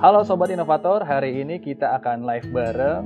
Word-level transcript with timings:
Halo 0.00 0.24
Sobat 0.24 0.48
Inovator, 0.48 1.04
hari 1.04 1.44
ini 1.44 1.60
kita 1.60 2.00
akan 2.00 2.24
live 2.24 2.48
bareng 2.56 3.04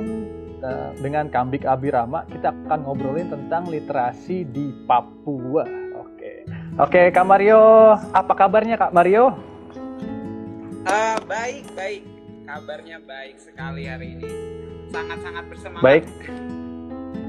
uh, 0.62 0.94
dengan 1.02 1.26
Kambik 1.26 1.66
Abirama. 1.66 2.22
Kita 2.30 2.54
akan 2.54 2.86
ngobrolin 2.86 3.26
tentang 3.26 3.66
literasi 3.66 4.46
di 4.46 4.70
Papua. 4.86 5.66
Oke, 5.98 6.46
oke 6.78 7.10
Kak 7.10 7.26
Mario, 7.26 7.98
apa 8.14 8.30
kabarnya 8.38 8.78
Kak 8.78 8.94
Mario? 8.94 9.34
Uh, 10.86 11.18
baik, 11.26 11.66
baik. 11.74 12.06
Kabarnya 12.46 13.02
baik 13.02 13.42
sekali 13.42 13.90
hari 13.90 14.14
ini. 14.14 14.30
Sangat-sangat 14.94 15.44
bersemangat. 15.50 15.82
Baik. 15.82 16.06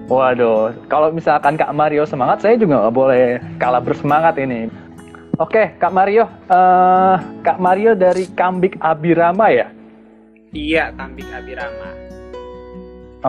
Waduh, 0.06 0.78
kalau 0.86 1.10
misalkan 1.10 1.58
Kak 1.58 1.74
Mario 1.74 2.06
semangat, 2.06 2.46
saya 2.46 2.54
juga 2.54 2.86
nggak 2.86 2.94
boleh 2.94 3.42
kalah 3.58 3.82
bersemangat 3.82 4.38
ini. 4.38 4.70
Oke, 5.36 5.76
Kak 5.76 5.92
Mario, 5.92 6.32
uh, 6.48 7.20
Kak 7.44 7.60
Mario 7.60 7.92
dari 7.92 8.24
Kambik 8.32 8.80
Abirama 8.80 9.52
ya? 9.52 9.68
Iya, 10.56 10.96
Kambik 10.96 11.28
Abirama. 11.28 11.92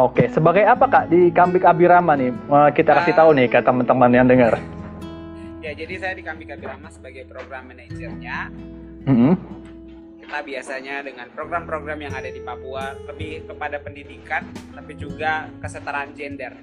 Oke, 0.07 0.31
sebagai 0.31 0.63
apa 0.63 0.87
Kak 0.87 1.11
di 1.11 1.35
Kambik 1.35 1.67
Abirama 1.67 2.15
nih? 2.15 2.31
Uh, 2.47 2.71
kita 2.71 2.95
kasih 3.03 3.11
uh, 3.11 3.19
tahu 3.19 3.31
nih 3.35 3.51
ke 3.51 3.59
teman-teman 3.59 4.11
yang 4.15 4.27
dengar. 4.31 4.55
Ya, 5.59 5.75
jadi 5.75 5.99
saya 5.99 6.15
di 6.15 6.23
Kambik 6.23 6.55
Abirama 6.55 6.87
sebagai 6.95 7.27
program 7.27 7.75
manajernya. 7.75 8.55
Mm 9.11 9.17
-hmm. 9.19 9.33
Kita 10.23 10.39
biasanya 10.47 11.03
dengan 11.03 11.27
program-program 11.35 11.99
yang 12.07 12.15
ada 12.15 12.31
di 12.31 12.39
Papua 12.39 12.95
lebih 13.11 13.51
kepada 13.51 13.83
pendidikan, 13.83 14.47
tapi 14.79 14.95
juga 14.95 15.51
kesetaraan 15.59 16.15
gender. 16.15 16.55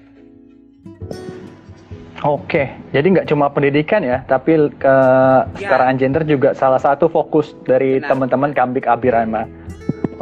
Oke, 2.24 2.72
jadi 2.96 3.04
nggak 3.04 3.28
cuma 3.28 3.52
pendidikan 3.52 4.00
ya, 4.00 4.24
tapi 4.24 4.56
ke 4.80 4.96
kesetaraan 5.60 6.00
ya. 6.00 6.08
gender 6.08 6.24
juga 6.24 6.56
salah 6.56 6.80
satu 6.80 7.12
fokus 7.12 7.52
dari 7.68 8.00
teman-teman 8.00 8.56
Kambik 8.56 8.88
Abirama. 8.88 9.44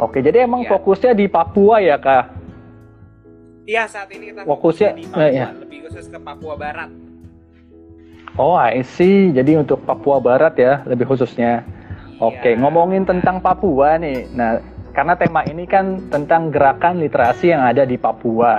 Oke, 0.02 0.18
jadi 0.18 0.42
emang 0.42 0.66
ya. 0.66 0.74
fokusnya 0.74 1.14
di 1.14 1.30
Papua 1.30 1.78
ya 1.78 1.94
kak? 2.02 2.26
Iya, 3.70 3.86
saat 3.86 4.10
ini 4.10 4.34
kita 4.34 4.42
fokusnya 4.42 4.98
di 4.98 5.06
Papua, 5.06 5.30
ya. 5.30 5.46
lebih 5.54 5.78
khusus 5.86 6.10
ke 6.10 6.18
Papua 6.18 6.54
Barat. 6.58 6.90
Oh, 8.34 8.58
I 8.58 8.82
see. 8.82 9.30
Jadi 9.30 9.62
untuk 9.62 9.86
Papua 9.86 10.18
Barat 10.18 10.58
ya, 10.58 10.82
lebih 10.90 11.06
khususnya. 11.06 11.62
Oke, 12.18 12.56
ya. 12.56 12.58
ngomongin 12.58 13.06
tentang 13.06 13.38
Papua 13.38 13.94
nih. 14.02 14.26
Nah, 14.34 14.58
karena 14.90 15.14
tema 15.14 15.46
ini 15.46 15.70
kan 15.70 16.02
tentang 16.10 16.50
gerakan 16.50 16.98
literasi 16.98 17.54
yang 17.54 17.62
ada 17.62 17.86
di 17.86 17.94
Papua. 17.94 18.58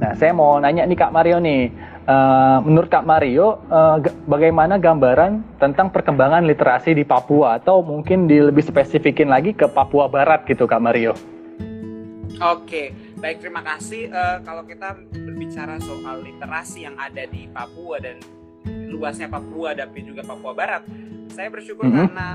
Nah, 0.00 0.16
saya 0.16 0.32
mau 0.32 0.56
nanya 0.56 0.88
nih 0.88 0.96
Kak 0.96 1.12
Mario 1.12 1.36
nih 1.36 1.68
Uh, 2.08 2.64
menurut 2.64 2.88
Kak 2.88 3.04
Mario, 3.04 3.60
uh, 3.68 4.00
bagaimana 4.24 4.80
gambaran 4.80 5.44
tentang 5.60 5.92
perkembangan 5.92 6.40
literasi 6.40 6.96
di 6.96 7.04
Papua 7.04 7.60
atau 7.60 7.84
mungkin 7.84 8.24
di 8.24 8.40
lebih 8.40 8.64
spesifikin 8.64 9.28
lagi 9.28 9.52
ke 9.52 9.68
Papua 9.68 10.08
Barat 10.08 10.48
gitu 10.48 10.64
Kak 10.64 10.80
Mario? 10.80 11.12
Oke, 12.40 12.96
baik 13.20 13.44
terima 13.44 13.60
kasih. 13.60 14.08
Uh, 14.08 14.40
kalau 14.40 14.64
kita 14.64 14.96
berbicara 15.12 15.76
soal 15.84 16.24
literasi 16.24 16.88
yang 16.88 16.96
ada 16.96 17.28
di 17.28 17.44
Papua 17.52 18.00
dan 18.00 18.24
luasnya 18.88 19.28
Papua 19.28 19.76
tapi 19.76 20.00
juga 20.00 20.24
Papua 20.24 20.56
Barat, 20.56 20.88
saya 21.28 21.52
bersyukur 21.52 21.84
mm 21.84 21.92
-hmm. 21.92 22.00
karena 22.08 22.28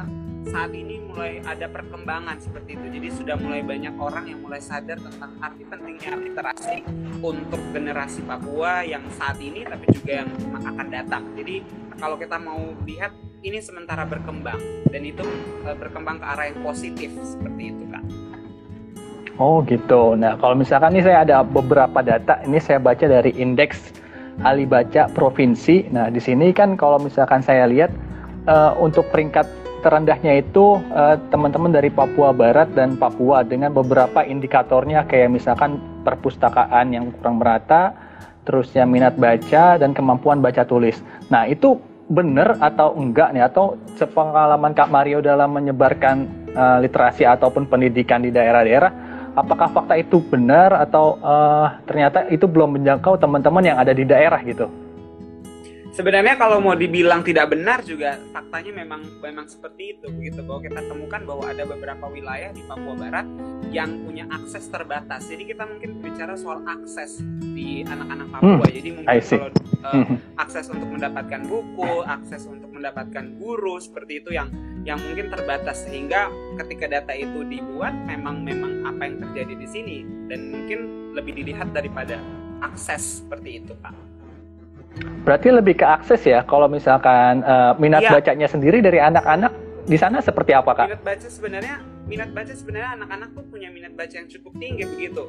saat 0.48 0.72
ini 0.76 1.00
mulai 1.04 1.40
ada 1.46 1.70
perkembangan 1.70 2.40
seperti 2.42 2.76
itu. 2.76 2.86
Jadi 3.00 3.08
sudah 3.14 3.36
mulai 3.40 3.62
banyak 3.64 3.96
orang 3.96 4.26
yang 4.28 4.40
mulai 4.44 4.60
sadar 4.60 5.00
tentang 5.00 5.32
arti 5.40 5.64
pentingnya 5.68 6.14
literasi 6.20 6.84
untuk 7.24 7.62
generasi 7.72 8.26
Papua 8.26 8.84
yang 8.84 9.04
saat 9.16 9.40
ini 9.40 9.64
tapi 9.64 9.86
juga 9.94 10.24
yang 10.24 10.30
akan 10.52 10.88
datang. 10.92 11.24
Jadi 11.38 11.64
kalau 11.98 12.16
kita 12.20 12.38
mau 12.42 12.60
lihat 12.84 13.14
ini 13.44 13.60
sementara 13.60 14.08
berkembang 14.08 14.60
dan 14.88 15.04
itu 15.04 15.24
e, 15.68 15.70
berkembang 15.76 16.20
ke 16.20 16.26
arah 16.26 16.46
yang 16.48 16.60
positif 16.64 17.12
seperti 17.24 17.76
itu 17.76 17.84
kan. 17.92 18.04
Oh 19.42 19.60
gitu. 19.66 20.16
Nah 20.16 20.40
kalau 20.40 20.56
misalkan 20.56 20.96
ini 20.96 21.04
saya 21.04 21.26
ada 21.26 21.44
beberapa 21.44 22.00
data, 22.00 22.40
ini 22.48 22.60
saya 22.62 22.80
baca 22.80 23.04
dari 23.04 23.36
indeks 23.36 23.92
Alibaca 24.42 25.12
Provinsi. 25.14 25.92
Nah 25.94 26.10
di 26.10 26.22
sini 26.22 26.50
kan 26.56 26.74
kalau 26.80 26.98
misalkan 26.98 27.44
saya 27.44 27.70
lihat 27.70 27.92
uh, 28.48 28.74
untuk 28.80 29.06
peringkat 29.14 29.46
terendahnya 29.84 30.40
itu 30.40 30.80
uh, 30.96 31.20
teman-teman 31.28 31.76
dari 31.76 31.92
Papua 31.92 32.32
Barat 32.32 32.72
dan 32.72 32.96
Papua 32.96 33.44
dengan 33.44 33.76
beberapa 33.76 34.24
indikatornya 34.24 35.04
kayak 35.04 35.36
misalkan 35.36 35.78
perpustakaan 36.08 36.96
yang 36.96 37.12
kurang 37.20 37.44
merata, 37.44 37.92
terusnya 38.48 38.88
minat 38.88 39.20
baca 39.20 39.76
dan 39.76 39.92
kemampuan 39.92 40.40
baca 40.40 40.64
tulis. 40.64 41.04
Nah 41.28 41.44
itu 41.46 41.76
benar 42.08 42.60
atau 42.60 42.96
enggak 42.96 43.36
nih 43.36 43.44
atau 43.48 43.76
sepengalaman 44.00 44.72
Kak 44.72 44.92
Mario 44.92 45.20
dalam 45.20 45.52
menyebarkan 45.52 46.28
uh, 46.56 46.78
literasi 46.80 47.28
ataupun 47.28 47.68
pendidikan 47.68 48.24
di 48.24 48.32
daerah-daerah, 48.32 48.92
apakah 49.36 49.72
fakta 49.72 50.00
itu 50.00 50.20
benar 50.24 50.72
atau 50.80 51.20
uh, 51.20 51.80
ternyata 51.88 52.28
itu 52.32 52.48
belum 52.48 52.80
menjangkau 52.80 53.20
teman-teman 53.20 53.64
yang 53.68 53.78
ada 53.80 53.92
di 53.92 54.04
daerah 54.08 54.40
gitu? 54.44 54.83
Sebenarnya 55.94 56.36
kalau 56.36 56.58
mau 56.58 56.74
dibilang 56.74 57.22
tidak 57.22 57.54
benar 57.54 57.86
juga 57.86 58.18
faktanya 58.34 58.84
memang 58.84 59.06
memang 59.22 59.46
seperti 59.46 59.98
itu 59.98 60.10
begitu 60.10 60.42
bahwa 60.42 60.66
kita 60.66 60.82
temukan 60.90 61.22
bahwa 61.22 61.46
ada 61.48 61.64
beberapa 61.70 62.06
wilayah 62.10 62.50
di 62.50 62.66
Papua 62.66 62.98
Barat 62.98 63.26
yang 63.74 64.06
punya 64.06 64.30
akses 64.30 64.70
terbatas. 64.70 65.26
Jadi 65.26 65.50
kita 65.50 65.66
mungkin 65.66 65.98
bicara 65.98 66.38
soal 66.38 66.62
akses 66.70 67.22
di 67.42 67.82
anak-anak 67.86 68.28
Papua. 68.30 68.66
Hmm, 68.66 68.74
jadi 68.74 68.90
mungkin 68.94 69.18
kalau 69.18 69.50
uh, 69.86 70.06
akses 70.38 70.66
untuk 70.70 70.90
mendapatkan 70.94 71.42
buku 71.50 71.92
akses 72.06 72.46
untuk 72.46 72.70
mendapatkan 72.70 73.26
guru 73.42 73.82
seperti 73.82 74.22
itu 74.22 74.30
yang 74.38 74.54
yang 74.86 75.02
mungkin 75.02 75.34
terbatas. 75.34 75.90
Sehingga 75.90 76.30
ketika 76.62 76.86
data 77.02 77.14
itu 77.18 77.42
dibuat 77.50 77.98
memang 78.06 78.46
memang 78.46 78.86
apa 78.86 79.10
yang 79.10 79.18
terjadi 79.26 79.54
di 79.58 79.68
sini 79.68 79.98
dan 80.30 80.54
mungkin 80.54 80.80
lebih 81.18 81.34
dilihat 81.42 81.74
daripada 81.74 82.22
akses 82.62 83.26
seperti 83.26 83.66
itu 83.66 83.74
pak. 83.82 84.13
Berarti 85.24 85.50
lebih 85.50 85.80
ke 85.80 85.86
akses 85.88 86.22
ya. 86.28 86.46
Kalau 86.46 86.70
misalkan 86.70 87.42
uh, 87.42 87.74
minat 87.80 88.06
ya. 88.06 88.12
bacanya 88.14 88.46
sendiri 88.46 88.84
dari 88.84 89.00
anak-anak 89.02 89.52
di 89.88 89.98
sana 89.98 90.22
seperti 90.22 90.54
apa 90.54 90.72
kak? 90.76 90.88
Minat 90.92 91.04
baca 91.04 91.28
sebenarnya 91.28 91.76
minat 92.04 92.30
baca 92.36 92.54
sebenarnya 92.54 92.90
anak-anak 93.00 93.30
tuh 93.32 93.46
punya 93.48 93.72
minat 93.72 93.96
baca 93.96 94.14
yang 94.14 94.30
cukup 94.30 94.54
tinggi 94.60 94.84
begitu. 94.86 95.24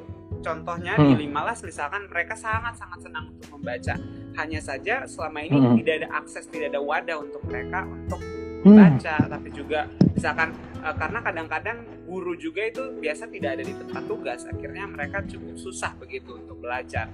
Contohnya 0.44 1.00
hmm. 1.00 1.08
di 1.08 1.14
Limalas 1.24 1.64
misalkan 1.64 2.04
mereka 2.12 2.36
sangat-sangat 2.36 2.98
senang 3.00 3.32
untuk 3.32 3.48
membaca. 3.56 3.94
Hanya 4.34 4.60
saja 4.60 5.08
selama 5.08 5.40
ini 5.40 5.56
hmm. 5.56 5.76
tidak 5.80 5.94
ada 6.04 6.08
akses, 6.20 6.44
tidak 6.50 6.74
ada 6.74 6.80
wadah 6.84 7.16
untuk 7.22 7.42
mereka 7.48 7.86
untuk 7.88 8.20
hmm. 8.68 8.76
baca. 8.76 9.16
Tapi 9.30 9.48
juga 9.54 9.88
misalkan 10.12 10.52
uh, 10.84 10.92
karena 10.92 11.18
kadang-kadang 11.24 11.78
guru 12.04 12.36
juga 12.36 12.68
itu 12.68 12.82
biasa 13.00 13.32
tidak 13.32 13.50
ada 13.56 13.64
di 13.64 13.72
tempat 13.72 14.02
tugas, 14.04 14.44
akhirnya 14.44 14.84
mereka 14.84 15.24
cukup 15.24 15.56
susah 15.56 15.96
begitu 15.96 16.36
untuk 16.36 16.60
belajar. 16.60 17.08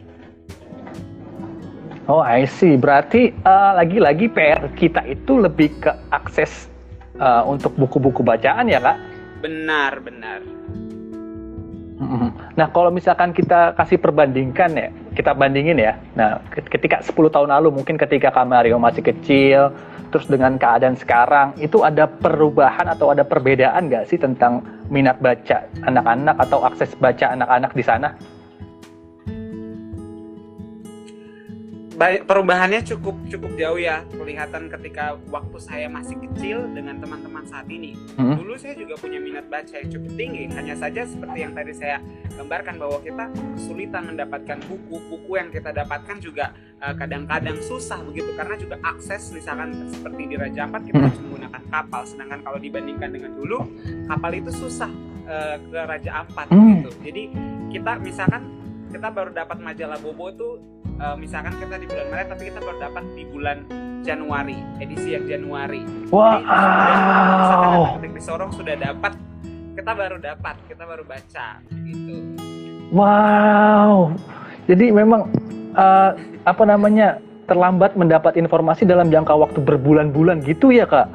Oh, 2.10 2.26
I 2.26 2.42
see. 2.42 2.74
Berarti 2.74 3.30
uh, 3.46 3.78
lagi-lagi 3.78 4.26
PR 4.26 4.66
kita 4.74 5.06
itu 5.06 5.38
lebih 5.38 5.70
ke 5.78 5.94
akses 6.10 6.66
uh, 7.22 7.46
untuk 7.46 7.70
buku-buku 7.78 8.26
bacaan 8.26 8.66
ya, 8.66 8.82
Kak? 8.82 8.98
Benar, 9.46 10.02
benar. 10.02 10.42
Nah, 12.58 12.66
kalau 12.74 12.90
misalkan 12.90 13.30
kita 13.30 13.78
kasih 13.78 14.02
perbandingkan 14.02 14.74
ya, 14.74 14.88
kita 15.14 15.36
bandingin 15.38 15.78
ya. 15.78 15.94
Nah, 16.18 16.42
ketika 16.50 16.98
10 16.98 17.14
tahun 17.30 17.54
lalu 17.54 17.78
mungkin 17.78 17.94
ketika 17.94 18.34
Kak 18.34 18.48
Mario 18.50 18.80
masih 18.82 19.06
kecil, 19.06 19.70
terus 20.10 20.26
dengan 20.26 20.58
keadaan 20.58 20.98
sekarang, 20.98 21.54
itu 21.62 21.86
ada 21.86 22.10
perubahan 22.10 22.90
atau 22.90 23.14
ada 23.14 23.22
perbedaan 23.22 23.86
nggak 23.86 24.10
sih 24.10 24.18
tentang 24.18 24.64
minat 24.90 25.22
baca 25.22 25.62
anak-anak 25.86 26.36
atau 26.42 26.64
akses 26.66 26.90
baca 26.98 27.30
anak-anak 27.36 27.70
di 27.76 27.84
sana? 27.84 28.08
Perubahannya 32.00 32.80
cukup 32.80 33.12
cukup 33.28 33.52
jauh 33.60 33.76
ya 33.76 34.00
kelihatan 34.08 34.72
ketika 34.72 35.20
waktu 35.28 35.58
saya 35.60 35.86
masih 35.92 36.16
kecil 36.16 36.64
dengan 36.72 36.96
teman-teman 36.96 37.44
saat 37.44 37.68
ini. 37.68 37.92
Hmm. 38.16 38.40
Dulu 38.40 38.56
saya 38.56 38.72
juga 38.72 38.96
punya 38.96 39.20
minat 39.20 39.52
baca 39.52 39.76
yang 39.76 39.92
cukup 39.92 40.12
tinggi, 40.16 40.48
hanya 40.56 40.72
saja 40.80 41.04
seperti 41.04 41.38
yang 41.44 41.52
tadi 41.52 41.76
saya 41.76 42.00
gambarkan 42.40 42.80
bahwa 42.80 42.98
kita 43.04 43.28
kesulitan 43.52 44.02
mendapatkan 44.16 44.58
buku-buku 44.64 45.32
yang 45.36 45.52
kita 45.52 45.76
dapatkan 45.76 46.16
juga 46.24 46.56
kadang 46.80 46.88
eh, 46.88 46.96
kadang-kadang 46.96 47.58
susah 47.60 48.00
begitu 48.00 48.32
karena 48.32 48.56
juga 48.56 48.76
akses 48.80 49.36
misalkan 49.36 49.92
seperti 49.92 50.22
di 50.32 50.36
Raja 50.40 50.64
Ampat 50.64 50.88
kita 50.88 51.04
harus 51.04 51.20
menggunakan 51.20 51.62
kapal, 51.68 52.02
sedangkan 52.08 52.40
kalau 52.40 52.56
dibandingkan 52.56 53.10
dengan 53.12 53.36
dulu 53.36 53.58
kapal 54.08 54.32
itu 54.32 54.50
susah 54.56 54.88
uh, 55.28 55.56
ke 55.60 55.78
Raja 55.84 56.24
Ampat 56.24 56.48
hmm. 56.48 56.68
gitu. 56.80 56.90
Jadi 57.04 57.22
kita 57.76 58.00
misalkan 58.00 58.42
kita 58.88 59.08
baru 59.12 59.30
dapat 59.36 59.58
majalah 59.60 60.00
Bobo 60.00 60.32
tuh 60.32 60.79
uh, 61.00 61.16
misalkan 61.16 61.56
kita 61.56 61.80
di 61.80 61.86
bulan 61.88 62.06
Maret 62.12 62.26
tapi 62.28 62.42
kita 62.52 62.60
baru 62.60 62.78
dapat 62.78 63.04
di 63.16 63.24
bulan 63.26 63.58
Januari 64.00 64.58
edisi 64.80 65.16
yang 65.16 65.24
Januari. 65.28 65.82
Wow. 66.08 66.40
Jadi, 66.40 67.36
misalkan 67.40 67.70
ketik 68.00 68.12
di 68.16 68.22
Sorong 68.24 68.52
sudah 68.52 68.76
dapat, 68.76 69.12
kita 69.76 69.92
baru 69.92 70.16
dapat, 70.20 70.56
kita 70.68 70.82
baru 70.84 71.04
baca 71.04 71.48
gitu. 71.84 72.16
Wow. 72.92 74.16
Jadi 74.68 74.86
memang 74.94 75.28
uh, 75.76 76.10
apa 76.46 76.64
namanya 76.64 77.20
terlambat 77.44 77.98
mendapat 77.98 78.38
informasi 78.38 78.86
dalam 78.86 79.10
jangka 79.10 79.34
waktu 79.34 79.58
berbulan-bulan 79.58 80.46
gitu 80.46 80.70
ya 80.70 80.86
kak? 80.86 81.10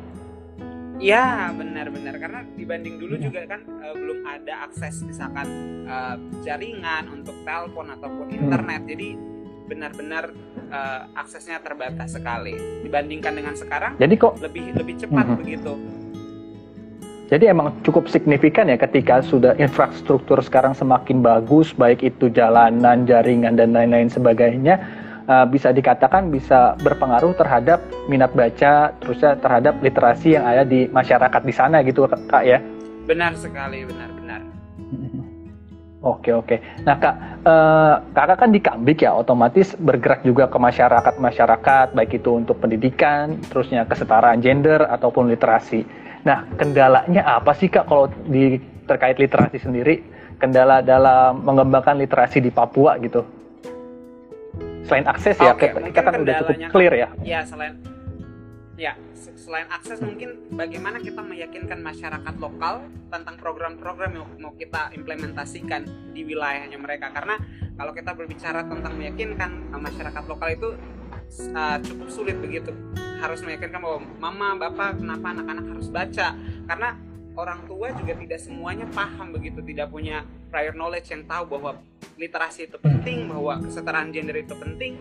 Ya 0.99 1.51
benar-benar 1.51 2.15
karena 2.19 2.39
dibanding 2.55 2.99
dulu 2.99 3.19
juga 3.19 3.43
kan 3.47 3.63
uh, 3.67 3.95
belum 3.95 4.23
ada 4.23 4.67
akses 4.67 5.03
misalkan 5.03 5.47
uh, 5.87 6.15
jaringan 6.43 7.11
untuk 7.11 7.35
telepon 7.43 7.91
ataupun 7.91 8.31
hmm. 8.31 8.39
internet 8.39 8.81
hmm. 8.83 8.91
jadi 8.95 9.09
benar-benar 9.65 10.31
uh, 10.69 11.09
aksesnya 11.17 11.59
terbatas 11.61 12.13
sekali 12.13 12.55
dibandingkan 12.85 13.33
dengan 13.33 13.53
sekarang. 13.57 13.97
Jadi 13.97 14.13
kok 14.15 14.37
lebih 14.41 14.73
lebih 14.77 14.95
cepat 15.01 15.25
hmm. 15.25 15.37
begitu. 15.41 15.73
Jadi 17.25 17.49
emang 17.49 17.73
cukup 17.81 18.05
signifikan 18.05 18.69
ya 18.69 18.77
ketika 18.77 19.25
sudah 19.25 19.57
infrastruktur 19.57 20.37
sekarang 20.45 20.77
semakin 20.77 21.25
bagus, 21.25 21.73
baik 21.73 22.05
itu 22.05 22.29
jalanan, 22.29 23.09
jaringan 23.09 23.57
dan 23.57 23.73
lain-lain 23.73 24.13
sebagainya, 24.13 24.77
uh, 25.25 25.45
bisa 25.49 25.73
dikatakan 25.73 26.29
bisa 26.29 26.77
berpengaruh 26.85 27.33
terhadap 27.33 27.81
minat 28.05 28.29
baca, 28.37 28.93
terusnya 29.01 29.41
terhadap 29.41 29.81
literasi 29.81 30.37
yang 30.37 30.45
ada 30.45 30.61
di 30.61 30.85
masyarakat 30.93 31.41
di 31.41 31.53
sana 31.53 31.81
gitu 31.81 32.05
kak 32.05 32.43
ya? 32.45 32.61
Benar 33.09 33.33
sekali, 33.33 33.89
benar-benar. 33.89 34.14
Oke 36.05 36.29
oke. 36.29 36.61
Nah 36.85 37.01
kak, 37.01 37.15
uh, 37.49 37.95
kakak 38.13 38.37
kan 38.45 38.49
di 38.53 38.61
Kambik 38.61 39.01
ya, 39.01 39.17
otomatis 39.17 39.73
bergerak 39.73 40.21
juga 40.21 40.45
ke 40.45 40.57
masyarakat 40.61 41.17
masyarakat, 41.17 41.97
baik 41.97 42.21
itu 42.21 42.29
untuk 42.29 42.61
pendidikan, 42.61 43.41
terusnya 43.49 43.89
kesetaraan 43.89 44.37
gender 44.37 44.85
ataupun 44.85 45.33
literasi. 45.33 45.81
Nah, 46.25 46.45
kendalanya 46.61 47.25
apa 47.25 47.57
sih 47.57 47.73
Kak 47.73 47.89
kalau 47.89 48.05
di 48.29 48.61
terkait 48.85 49.17
literasi 49.17 49.61
sendiri? 49.61 50.05
Kendala 50.37 50.85
dalam 50.85 51.41
mengembangkan 51.41 51.97
literasi 51.97 52.37
di 52.37 52.53
Papua 52.53 53.01
gitu. 53.01 53.25
Selain 54.85 55.09
akses 55.09 55.41
ya, 55.41 55.57
kita, 55.57 55.81
kita 55.89 56.01
kan 56.05 56.21
udah 56.21 56.33
cukup 56.45 56.57
clear 56.69 56.93
ya. 56.93 57.07
Ya, 57.25 57.41
selain 57.41 57.81
ya 58.75 58.91
selain 59.39 59.71
akses 59.71 60.03
mungkin 60.03 60.51
bagaimana 60.51 60.99
kita 60.99 61.23
meyakinkan 61.23 61.79
masyarakat 61.79 62.35
lokal 62.43 62.83
tentang 63.07 63.35
program-program 63.39 64.11
yang 64.19 64.27
mau 64.43 64.51
kita 64.51 64.91
implementasikan 64.91 66.11
di 66.11 66.27
wilayahnya 66.27 66.75
mereka? 66.75 67.11
Karena 67.15 67.39
kalau 67.75 67.95
kita 67.95 68.11
berbicara 68.11 68.67
tentang 68.67 68.93
meyakinkan 68.99 69.71
masyarakat 69.71 70.23
lokal 70.27 70.49
itu 70.51 70.69
uh, 71.55 71.77
cukup 71.79 72.07
sulit 72.11 72.37
begitu. 72.39 72.71
Harus 73.23 73.41
meyakinkan 73.41 73.79
bahwa 73.79 73.99
mama 74.19 74.47
bapak 74.67 74.99
kenapa 74.99 75.31
anak-anak 75.31 75.65
harus 75.71 75.87
baca? 75.87 76.27
Karena 76.67 76.89
orang 77.35 77.67
tua 77.67 77.91
juga 77.91 78.13
tidak 78.15 78.39
semuanya 78.39 78.87
paham 78.91 79.35
begitu 79.35 79.59
tidak 79.63 79.91
punya 79.91 80.23
prior 80.47 80.71
knowledge 80.71 81.11
yang 81.11 81.23
tahu 81.27 81.59
bahwa 81.59 81.79
literasi 82.15 82.71
itu 82.71 82.79
penting 82.79 83.27
bahwa 83.27 83.59
kesetaraan 83.59 84.15
gender 84.15 84.39
itu 84.39 84.55
penting 84.55 84.95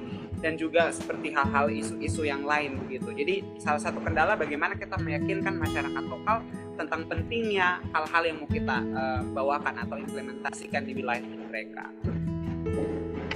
dan 0.45 0.61
juga 0.61 0.93
seperti 0.93 1.33
hal-hal 1.33 1.73
isu-isu 1.73 2.29
yang 2.29 2.45
lain 2.45 2.77
begitu 2.85 3.09
jadi 3.17 3.41
salah 3.57 3.81
satu 3.81 4.05
kendala 4.05 4.37
bagaimana 4.37 4.77
kita 4.77 5.01
meyakinkan 5.01 5.57
masyarakat 5.57 6.05
lokal 6.05 6.45
tentang 6.77 7.09
pentingnya 7.09 7.81
hal-hal 7.97 8.23
yang 8.29 8.37
mau 8.45 8.51
kita 8.53 8.85
uh, 8.93 9.25
bawakan 9.33 9.81
atau 9.81 9.97
implementasikan 9.97 10.85
di 10.85 10.93
wilayah 11.01 11.25
mereka 11.49 11.89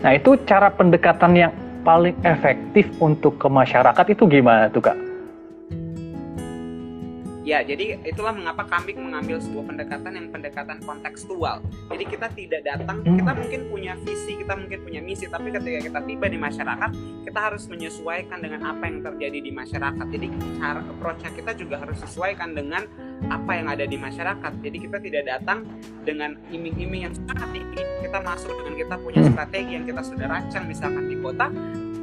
nah 0.04 0.12
itu 0.12 0.36
cara 0.44 0.68
pendekatan 0.68 1.32
yang 1.32 1.52
paling 1.80 2.12
efektif 2.28 2.84
untuk 3.00 3.40
ke 3.40 3.48
masyarakat 3.48 4.12
itu 4.12 4.28
gimana 4.28 4.68
tuh 4.68 4.84
kak? 4.84 5.07
Ya, 7.48 7.64
jadi 7.64 7.96
itulah 8.04 8.36
mengapa 8.36 8.60
kami 8.68 8.92
mengambil 8.92 9.40
sebuah 9.40 9.72
pendekatan 9.72 10.12
yang 10.12 10.28
pendekatan 10.28 10.84
kontekstual. 10.84 11.64
Jadi 11.88 12.04
kita 12.04 12.28
tidak 12.36 12.60
datang, 12.60 13.00
hmm. 13.00 13.24
kita 13.24 13.32
mungkin 13.32 13.60
punya 13.72 13.96
visi, 14.04 14.36
kita 14.36 14.52
mungkin 14.52 14.84
punya 14.84 15.00
misi, 15.00 15.24
tapi 15.32 15.48
ketika 15.48 15.80
kita 15.88 16.00
tiba 16.04 16.28
di 16.28 16.36
masyarakat, 16.36 16.90
kita 17.24 17.40
harus 17.40 17.64
menyesuaikan 17.72 18.44
dengan 18.44 18.68
apa 18.68 18.84
yang 18.84 19.00
terjadi 19.00 19.40
di 19.40 19.48
masyarakat. 19.48 20.06
Jadi 20.12 20.28
cara 20.60 20.84
approach 20.84 21.24
kita 21.24 21.56
juga 21.56 21.80
harus 21.80 21.96
sesuaikan 22.04 22.52
dengan 22.52 22.84
apa 23.26 23.50
yang 23.58 23.66
ada 23.66 23.84
di 23.84 23.98
masyarakat. 23.98 24.52
Jadi 24.62 24.76
kita 24.78 24.96
tidak 25.02 25.24
datang 25.26 25.66
dengan 26.06 26.38
iming-iming 26.54 27.10
yang 27.10 27.14
sangat 27.26 27.50
tinggi. 27.50 27.82
Kita 28.06 28.18
masuk 28.22 28.54
dengan 28.62 28.74
kita 28.78 28.94
punya 29.02 29.20
hmm. 29.26 29.30
strategi 29.34 29.72
yang 29.74 29.84
kita 29.84 30.02
sudah 30.06 30.26
rancang 30.30 30.64
misalkan 30.70 31.04
di 31.10 31.16
kota, 31.18 31.46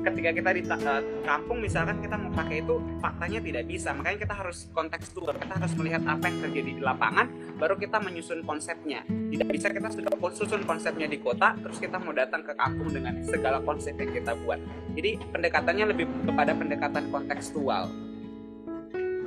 ketika 0.06 0.30
kita 0.38 0.50
di 0.54 0.62
uh, 0.70 1.02
kampung 1.26 1.58
misalkan 1.66 1.98
kita 1.98 2.16
mau 2.16 2.30
pakai 2.30 2.62
itu 2.62 2.78
faktanya 3.02 3.42
tidak 3.42 3.66
bisa 3.66 3.90
makanya 3.98 4.20
kita 4.22 4.36
harus 4.38 4.70
kontekstual 4.70 5.34
kita 5.34 5.54
harus 5.58 5.74
melihat 5.74 6.02
apa 6.06 6.30
yang 6.30 6.38
terjadi 6.46 6.72
di 6.78 6.82
lapangan 6.86 7.26
baru 7.58 7.74
kita 7.76 7.98
menyusun 7.98 8.46
konsepnya 8.46 9.02
tidak 9.34 9.50
bisa 9.50 9.68
kita 9.74 9.90
sudah 9.90 10.14
susun 10.30 10.62
konsepnya 10.64 11.10
di 11.10 11.18
kota 11.18 11.58
terus 11.58 11.82
kita 11.82 11.98
mau 11.98 12.14
datang 12.14 12.46
ke 12.46 12.54
kampung 12.54 12.94
dengan 12.94 13.18
segala 13.26 13.58
konsep 13.66 13.98
yang 13.98 14.14
kita 14.14 14.38
buat 14.46 14.62
jadi 14.94 15.18
pendekatannya 15.34 15.86
lebih 15.90 16.06
kepada 16.30 16.54
pendekatan 16.54 17.04
kontekstual 17.10 17.90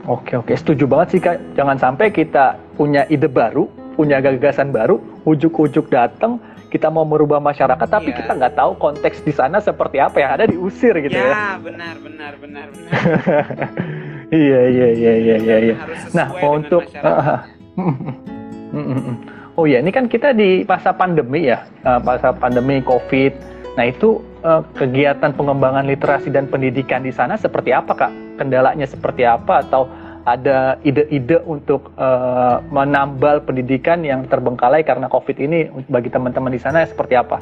Oke 0.07 0.39
oke 0.39 0.55
setuju 0.55 0.87
banget 0.87 1.09
sih 1.17 1.21
kak 1.21 1.37
jangan 1.59 1.81
sampai 1.81 2.15
kita 2.15 2.55
punya 2.79 3.03
ide 3.11 3.27
baru 3.27 3.67
punya 3.99 4.23
gagasan 4.23 4.71
baru 4.71 5.03
ujuk-ujuk 5.27 5.91
datang 5.91 6.39
kita 6.69 6.93
mau 6.93 7.03
merubah 7.03 7.41
masyarakat 7.41 7.89
tapi 7.89 8.13
iya. 8.13 8.19
kita 8.23 8.33
nggak 8.37 8.55
tahu 8.55 8.77
konteks 8.77 9.25
di 9.25 9.33
sana 9.33 9.59
seperti 9.59 9.99
apa 9.99 10.17
yang 10.21 10.31
ada 10.37 10.45
diusir 10.45 10.93
gitu 11.01 11.17
ya. 11.17 11.33
Ya 11.33 11.49
benar 11.59 11.97
benar 12.05 12.33
benar 12.37 12.67
benar. 12.71 12.93
iya 14.45 14.61
iya 14.69 14.89
iya 14.93 15.13
iya 15.17 15.37
iya. 15.41 15.57
iya. 15.73 15.75
Nah 16.13 16.29
untuk 16.45 16.85
oh 19.59 19.65
ya 19.65 19.81
ini 19.81 19.91
kan 19.91 20.13
kita 20.13 20.37
di 20.37 20.63
masa 20.69 20.93
pandemi 20.93 21.49
ya 21.49 21.65
uh, 21.89 21.99
masa 22.05 22.37
pandemi 22.37 22.85
covid. 22.85 23.33
Nah 23.81 23.89
itu 23.89 24.21
uh, 24.43 24.63
kegiatan 24.75 25.35
pengembangan 25.35 25.87
literasi 25.87 26.29
dan 26.31 26.51
pendidikan 26.51 27.03
di 27.03 27.13
sana 27.15 27.39
seperti 27.39 27.75
apa 27.75 27.93
kak? 27.95 28.13
Kendalanya 28.39 28.87
seperti 28.87 29.27
apa 29.27 29.67
atau 29.67 29.91
ada 30.29 30.77
ide-ide 30.85 31.41
untuk 31.49 31.95
uh, 31.97 32.61
menambal 32.69 33.41
pendidikan 33.41 34.05
yang 34.05 34.29
terbengkalai 34.29 34.85
karena 34.85 35.09
COVID 35.09 35.37
ini 35.41 35.73
bagi 35.89 36.13
teman-teman 36.13 36.53
di 36.53 36.61
sana 36.61 36.85
seperti 36.85 37.17
apa? 37.17 37.41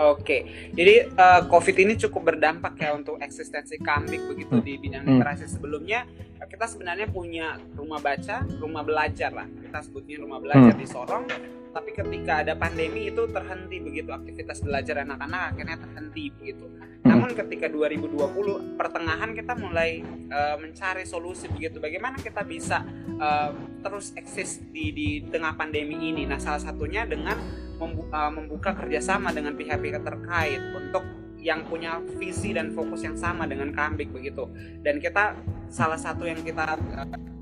Oke, 0.00 0.48
jadi 0.72 1.12
uh, 1.12 1.44
COVID 1.44 1.76
ini 1.76 1.92
cukup 2.00 2.32
berdampak 2.32 2.80
ya 2.80 2.96
untuk 2.96 3.20
eksistensi 3.20 3.76
kambing 3.76 4.32
begitu 4.32 4.56
hmm. 4.56 4.64
di 4.64 4.72
bidang 4.80 5.04
hmm. 5.04 5.10
literasi 5.20 5.44
hmm. 5.44 5.52
sebelumnya. 5.52 6.00
Kita 6.40 6.66
sebenarnya 6.66 7.06
punya 7.06 7.60
rumah 7.78 8.02
baca, 8.02 8.42
rumah 8.58 8.82
belajar 8.82 9.30
lah. 9.30 9.46
Kita 9.46 9.86
sebutnya 9.86 10.18
rumah 10.24 10.40
belajar 10.40 10.72
hmm. 10.72 10.80
di 10.82 10.86
Sorong. 10.88 11.24
Tapi 11.70 11.90
ketika 11.94 12.42
ada 12.42 12.58
pandemi 12.58 13.08
itu 13.08 13.30
terhenti 13.30 13.78
begitu 13.78 14.10
aktivitas 14.10 14.58
belajar 14.66 15.06
anak-anak 15.06 15.54
akhirnya 15.54 15.78
terhenti 15.78 16.24
begitu. 16.34 16.66
Hmm. 16.66 17.06
Namun 17.06 17.30
ketika 17.32 17.70
2020 17.70 18.74
pertengahan 18.74 19.30
kita 19.32 19.54
mulai 19.54 20.02
uh, 20.30 20.56
mencari 20.58 21.06
solusi 21.06 21.46
begitu. 21.46 21.78
Bagaimana 21.78 22.18
kita 22.18 22.42
bisa 22.42 22.82
uh, 23.22 23.54
terus 23.80 24.10
eksis 24.18 24.60
di 24.74 24.90
di 24.90 25.08
tengah 25.30 25.54
pandemi 25.54 26.10
ini? 26.10 26.26
Nah, 26.26 26.42
salah 26.42 26.60
satunya 26.60 27.06
dengan 27.06 27.38
membuka, 27.78 28.28
uh, 28.28 28.32
membuka 28.34 28.70
kerjasama 28.74 29.30
dengan 29.30 29.54
pihak-pihak 29.54 30.02
terkait 30.02 30.60
untuk 30.74 31.06
yang 31.40 31.64
punya 31.64 32.04
visi 32.20 32.52
dan 32.52 32.68
fokus 32.76 33.00
yang 33.00 33.16
sama 33.16 33.48
dengan 33.48 33.72
Kambik 33.72 34.12
begitu. 34.12 34.44
Dan 34.84 35.00
kita 35.00 35.40
salah 35.72 35.96
satu 35.96 36.28
yang 36.28 36.44
kita 36.44 36.76
uh, 36.76 37.39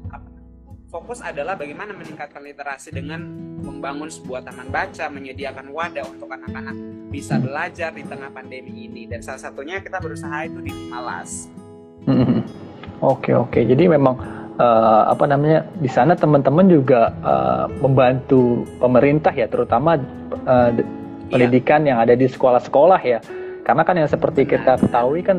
fokus 0.88 1.21
adalah 1.21 1.54
bagaimana 1.54 1.92
meningkatkan 1.92 2.40
literasi 2.40 2.90
dengan 2.90 3.21
membangun 3.61 4.09
sebuah 4.09 4.49
taman 4.49 4.73
baca, 4.73 5.04
menyediakan 5.12 5.68
wadah 5.71 6.04
untuk 6.09 6.33
anak-anak 6.33 6.75
bisa 7.12 7.37
belajar 7.37 7.92
di 7.92 8.02
tengah 8.04 8.33
pandemi 8.33 8.88
ini. 8.88 9.04
Dan 9.04 9.21
salah 9.21 9.40
satunya 9.40 9.85
kita 9.85 10.00
berusaha 10.00 10.49
itu 10.49 10.59
di 10.64 10.73
Malas. 10.88 11.47
Hmm. 12.09 12.42
Oke 12.99 13.30
oke, 13.30 13.62
jadi 13.62 13.87
memang 13.87 14.18
uh, 14.59 15.07
apa 15.07 15.23
namanya 15.30 15.62
di 15.78 15.87
sana 15.87 16.18
teman-teman 16.18 16.66
juga 16.66 17.14
uh, 17.23 17.71
membantu 17.78 18.66
pemerintah 18.83 19.30
ya 19.30 19.47
terutama 19.47 20.02
uh, 20.50 20.75
pendidikan 21.30 21.87
yang 21.87 22.02
ada 22.02 22.18
di 22.18 22.26
sekolah-sekolah 22.26 23.00
ya 23.07 23.23
karena 23.62 23.87
kan 23.87 23.95
yang 24.02 24.11
seperti 24.11 24.50
kita 24.50 24.83
ketahui 24.83 25.23
kan 25.23 25.38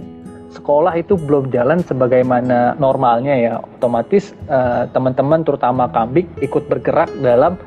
sekolah 0.49 0.97
itu 0.97 1.13
belum 1.15 1.53
jalan 1.53 1.81
sebagaimana 1.85 2.77
normalnya 2.81 3.35
ya. 3.37 3.53
Otomatis 3.79 4.33
uh, 4.49 4.89
teman-teman 4.91 5.45
terutama 5.45 5.89
kambik 5.89 6.25
ikut 6.41 6.65
bergerak 6.65 7.09
dalam 7.21 7.57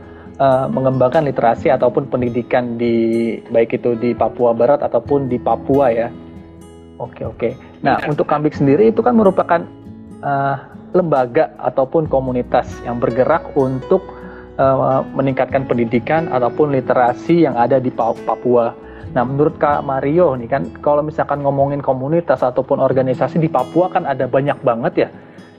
uh, 0.42 0.66
mengembangkan 0.66 1.26
literasi 1.26 1.70
ataupun 1.70 2.10
pendidikan 2.10 2.76
di 2.76 3.38
baik 3.50 3.78
itu 3.78 3.94
di 3.98 4.12
Papua 4.12 4.52
Barat 4.52 4.82
ataupun 4.82 5.30
di 5.30 5.38
Papua 5.38 5.94
ya. 5.94 6.08
Oke 6.98 7.26
oke. 7.26 7.54
Nah 7.82 7.98
untuk 8.06 8.26
kambik 8.26 8.54
sendiri 8.54 8.90
itu 8.90 9.02
kan 9.02 9.14
merupakan 9.14 9.62
uh, 10.22 10.56
lembaga 10.92 11.50
ataupun 11.58 12.06
komunitas 12.06 12.68
yang 12.84 13.00
bergerak 13.00 13.48
untuk 13.56 14.04
uh, 14.60 15.02
meningkatkan 15.16 15.64
pendidikan 15.64 16.28
ataupun 16.28 16.74
literasi 16.74 17.46
yang 17.46 17.56
ada 17.56 17.80
di 17.80 17.90
Papua. 17.90 18.74
Nah, 19.12 19.28
menurut 19.28 19.60
Kak 19.60 19.84
Mario 19.84 20.32
nih 20.40 20.48
kan, 20.48 20.62
kalau 20.80 21.04
misalkan 21.04 21.44
ngomongin 21.44 21.84
komunitas 21.84 22.40
ataupun 22.40 22.80
organisasi 22.80 23.36
di 23.36 23.48
Papua 23.52 23.92
kan 23.92 24.08
ada 24.08 24.24
banyak 24.24 24.56
banget 24.64 24.92
ya, 24.96 25.08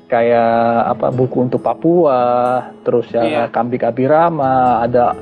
kayak 0.09 0.89
apa 0.97 1.13
buku 1.13 1.45
untuk 1.45 1.61
Papua, 1.61 2.65
terus 2.81 3.13
ya 3.13 3.21
yeah. 3.21 3.45
Kambik 3.53 3.85
Abirama, 3.85 4.81
ada 4.81 5.13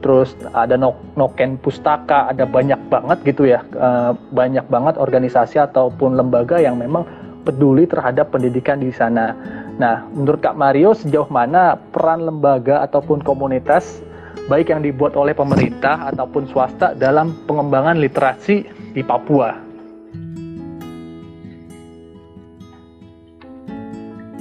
terus 0.00 0.32
ada 0.54 0.78
Noken 1.18 1.58
Pustaka, 1.58 2.30
ada 2.30 2.46
banyak 2.46 2.78
banget 2.88 3.18
gitu 3.26 3.50
ya, 3.50 3.60
uh, 3.74 4.14
banyak 4.32 4.64
banget 4.70 4.94
organisasi 4.96 5.58
ataupun 5.58 6.14
lembaga 6.14 6.62
yang 6.62 6.78
memang 6.78 7.04
peduli 7.42 7.90
terhadap 7.90 8.30
pendidikan 8.30 8.78
di 8.78 8.94
sana. 8.94 9.34
Nah, 9.80 10.06
menurut 10.12 10.44
Kak 10.44 10.56
Mario 10.56 10.92
sejauh 10.92 11.28
mana 11.28 11.74
peran 11.90 12.22
lembaga 12.22 12.84
ataupun 12.84 13.24
komunitas 13.24 14.04
baik 14.50 14.72
yang 14.72 14.82
dibuat 14.82 15.14
oleh 15.14 15.34
pemerintah 15.36 16.10
ataupun 16.10 16.50
swasta 16.50 16.92
dalam 16.96 17.34
pengembangan 17.46 17.98
literasi 17.98 18.66
di 18.94 19.02
Papua? 19.02 19.54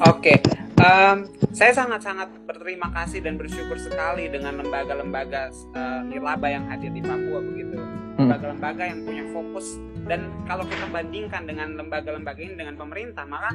Oke, 0.08 0.40
um, 0.80 1.28
saya 1.52 1.76
sangat-sangat 1.76 2.32
berterima 2.48 2.88
kasih 2.96 3.20
dan 3.20 3.36
bersyukur 3.36 3.76
sekali 3.76 4.32
dengan 4.32 4.64
lembaga-lembaga 4.64 5.52
uh, 5.76 6.02
nirlaba 6.08 6.48
yang 6.48 6.66
hadir 6.72 6.92
di 6.96 7.04
Papua 7.04 7.44
begitu. 7.44 7.76
Hmm. 7.76 8.28
Lembaga-lembaga 8.28 8.84
yang 8.88 9.00
punya 9.04 9.24
fokus 9.36 9.76
dan 10.10 10.34
kalau 10.50 10.66
kita 10.66 10.90
bandingkan 10.90 11.46
dengan 11.46 11.78
lembaga-lembaga 11.78 12.42
ini 12.42 12.58
dengan 12.58 12.74
pemerintah, 12.74 13.30
maka 13.30 13.54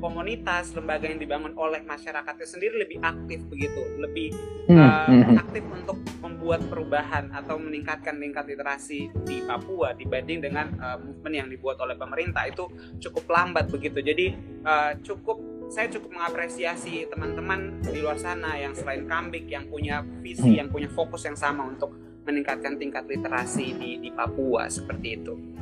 komunitas 0.00 0.72
lembaga 0.72 1.04
yang 1.04 1.20
dibangun 1.20 1.52
oleh 1.60 1.84
masyarakatnya 1.84 2.48
sendiri 2.48 2.88
lebih 2.88 3.04
aktif 3.04 3.44
begitu 3.52 3.84
lebih 4.00 4.32
hmm. 4.72 4.80
uh, 4.80 5.36
aktif 5.44 5.60
untuk 5.68 6.00
membuat 6.24 6.64
perubahan 6.72 7.28
atau 7.28 7.60
meningkatkan 7.60 8.16
tingkat 8.16 8.48
literasi 8.48 9.12
di 9.28 9.44
Papua 9.44 9.92
dibanding 9.92 10.40
dengan 10.40 10.72
uh, 10.80 10.96
movement 10.96 11.36
yang 11.36 11.48
dibuat 11.52 11.76
oleh 11.84 12.00
pemerintah 12.00 12.48
itu 12.48 12.64
cukup 12.96 13.28
lambat 13.28 13.68
begitu 13.68 14.00
jadi 14.00 14.26
uh, 14.64 14.96
cukup 15.04 15.36
saya 15.70 15.86
cukup 15.86 16.10
mengapresiasi 16.16 17.06
teman-teman 17.06 17.78
di 17.84 18.02
luar 18.02 18.18
sana 18.18 18.58
yang 18.58 18.74
selain 18.74 19.06
Kambik 19.06 19.46
yang 19.46 19.70
punya 19.70 20.02
visi, 20.18 20.50
hmm. 20.50 20.58
yang 20.58 20.68
punya 20.72 20.90
fokus 20.90 21.22
yang 21.22 21.38
sama 21.38 21.62
untuk 21.62 21.94
meningkatkan 22.26 22.74
tingkat 22.74 23.06
literasi 23.06 23.78
di, 23.78 24.02
di 24.02 24.10
Papua 24.10 24.66
seperti 24.66 25.22
itu. 25.22 25.59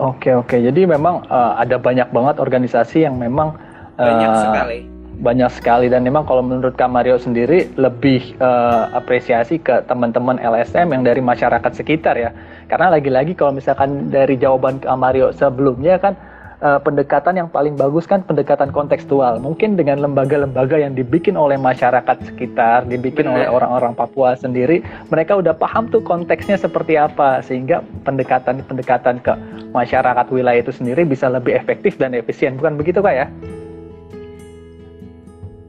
Oke 0.00 0.32
oke, 0.32 0.56
jadi 0.56 0.88
memang 0.88 1.28
uh, 1.28 1.52
ada 1.60 1.76
banyak 1.76 2.08
banget 2.16 2.40
organisasi 2.40 3.04
yang 3.04 3.20
memang 3.20 3.52
uh, 4.00 4.02
banyak 4.02 4.30
sekali. 4.40 4.78
Banyak 5.22 5.50
sekali 5.52 5.86
dan 5.92 6.02
memang 6.02 6.24
kalau 6.24 6.40
menurut 6.40 6.74
Kamario 6.74 7.20
sendiri 7.20 7.68
lebih 7.76 8.34
uh, 8.40 8.88
apresiasi 8.96 9.60
ke 9.60 9.84
teman-teman 9.84 10.40
LSM 10.40 10.96
yang 10.96 11.04
dari 11.04 11.20
masyarakat 11.20 11.72
sekitar 11.76 12.16
ya. 12.16 12.32
Karena 12.72 12.88
lagi-lagi 12.88 13.36
kalau 13.36 13.52
misalkan 13.52 14.08
dari 14.08 14.40
jawaban 14.40 14.80
Kamario 14.80 15.30
sebelumnya 15.36 16.00
kan 16.00 16.16
uh, 16.62 16.78
pendekatan 16.80 17.34
yang 17.36 17.48
paling 17.50 17.74
bagus 17.74 18.06
kan 18.06 18.22
pendekatan 18.22 18.70
kontekstual. 18.70 19.42
Mungkin 19.42 19.74
dengan 19.74 20.00
lembaga-lembaga 20.00 20.78
yang 20.78 20.94
dibikin 20.94 21.34
oleh 21.34 21.58
masyarakat 21.58 22.22
sekitar, 22.24 22.86
dibikin 22.86 23.28
Benar. 23.28 23.34
oleh 23.36 23.46
orang-orang 23.50 23.92
Papua 23.92 24.38
sendiri, 24.38 24.80
mereka 25.10 25.36
udah 25.36 25.52
paham 25.52 25.90
tuh 25.90 26.00
konteksnya 26.00 26.56
seperti 26.56 26.96
apa 26.96 27.42
sehingga 27.42 27.82
pendekatan-pendekatan 28.06 29.20
ke 29.20 29.32
masyarakat 29.74 30.26
wilayah 30.30 30.62
itu 30.62 30.72
sendiri 30.72 31.02
bisa 31.02 31.26
lebih 31.28 31.52
efektif 31.58 31.98
dan 31.98 32.14
efisien. 32.14 32.56
Bukan 32.56 32.78
begitu, 32.78 33.02
Pak 33.02 33.14
ya? 33.14 33.26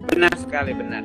Benar 0.07 0.33
sekali, 0.37 0.71
benar. 0.77 1.03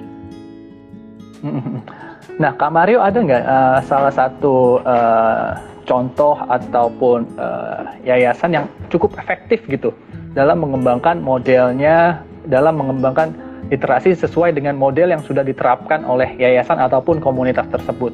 Nah, 2.38 2.54
Kak 2.54 2.70
Mario 2.70 3.02
ada 3.02 3.18
nggak 3.18 3.44
uh, 3.50 3.78
salah 3.82 4.14
satu 4.14 4.78
uh, 4.86 5.58
contoh 5.88 6.36
ataupun 6.52 7.24
uh, 7.40 7.96
yayasan 8.04 8.52
yang 8.52 8.66
cukup 8.92 9.16
efektif 9.16 9.64
gitu 9.66 9.90
dalam 10.36 10.60
mengembangkan 10.60 11.18
modelnya 11.24 12.20
dalam 12.46 12.76
mengembangkan 12.76 13.32
literasi 13.72 14.16
sesuai 14.16 14.52
dengan 14.56 14.76
model 14.76 15.12
yang 15.12 15.24
sudah 15.24 15.42
diterapkan 15.44 16.04
oleh 16.04 16.28
yayasan 16.36 16.80
ataupun 16.80 17.20
komunitas 17.20 17.68
tersebut. 17.68 18.12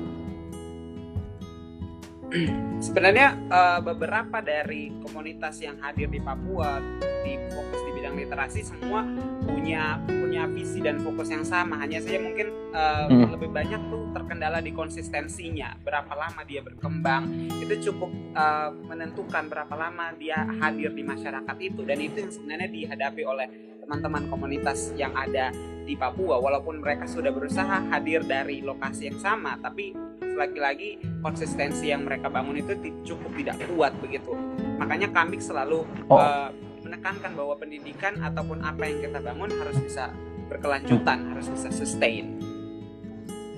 Sebenarnya 2.82 3.38
uh, 3.48 3.80
beberapa 3.80 4.42
dari 4.42 4.90
komunitas 5.00 5.62
yang 5.62 5.78
hadir 5.80 6.10
di 6.10 6.18
Papua 6.18 6.82
di 7.24 7.38
fokus 7.48 7.80
di 7.80 7.90
bidang 7.96 8.14
literasi 8.18 8.60
semua 8.60 9.06
punya 9.46 9.96
punya 10.04 10.44
visi 10.50 10.82
dan 10.82 11.00
fokus 11.00 11.30
yang 11.30 11.46
sama. 11.46 11.78
Hanya 11.80 12.02
saja 12.02 12.18
mungkin 12.20 12.74
uh, 12.74 13.06
hmm. 13.08 13.32
lebih 13.38 13.54
banyak 13.54 13.80
tuh 13.88 14.10
terkendala 14.12 14.58
di 14.60 14.74
konsistensinya. 14.74 15.78
Berapa 15.80 16.12
lama 16.12 16.42
dia 16.42 16.60
berkembang 16.60 17.30
itu 17.62 17.90
cukup 17.90 18.10
uh, 18.34 18.74
menentukan 18.90 19.46
berapa 19.46 19.74
lama 19.78 20.12
dia 20.18 20.44
hadir 20.58 20.90
di 20.92 21.06
masyarakat 21.06 21.56
itu 21.62 21.80
dan 21.86 21.98
itu 22.02 22.16
yang 22.20 22.32
sebenarnya 22.34 22.68
dihadapi 22.68 23.22
oleh 23.24 23.46
teman-teman 23.84 24.26
komunitas 24.32 24.92
yang 24.98 25.14
ada 25.14 25.54
di 25.84 25.94
Papua. 25.94 26.40
Walaupun 26.40 26.80
mereka 26.80 27.04
sudah 27.04 27.30
berusaha 27.30 27.84
hadir 27.92 28.24
dari 28.24 28.64
lokasi 28.64 29.12
yang 29.12 29.20
sama, 29.20 29.60
tapi 29.60 29.92
lagi-lagi 30.34 30.98
konsistensi 31.22 31.88
yang 31.88 32.04
mereka 32.04 32.28
bangun 32.28 32.58
itu 32.58 32.74
cukup 33.06 33.32
tidak 33.38 33.56
kuat 33.70 33.92
begitu. 34.02 34.34
Makanya 34.76 35.08
kami 35.14 35.38
selalu 35.38 35.86
oh. 36.10 36.18
uh, 36.18 36.50
menekankan 36.84 37.32
bahwa 37.32 37.54
pendidikan 37.56 38.18
ataupun 38.20 38.60
apa 38.60 38.82
yang 38.84 38.98
kita 39.00 39.18
bangun 39.22 39.50
harus 39.56 39.78
bisa 39.80 40.12
berkelanjutan, 40.50 41.32
harus 41.32 41.48
bisa 41.48 41.68
sustain. 41.72 42.36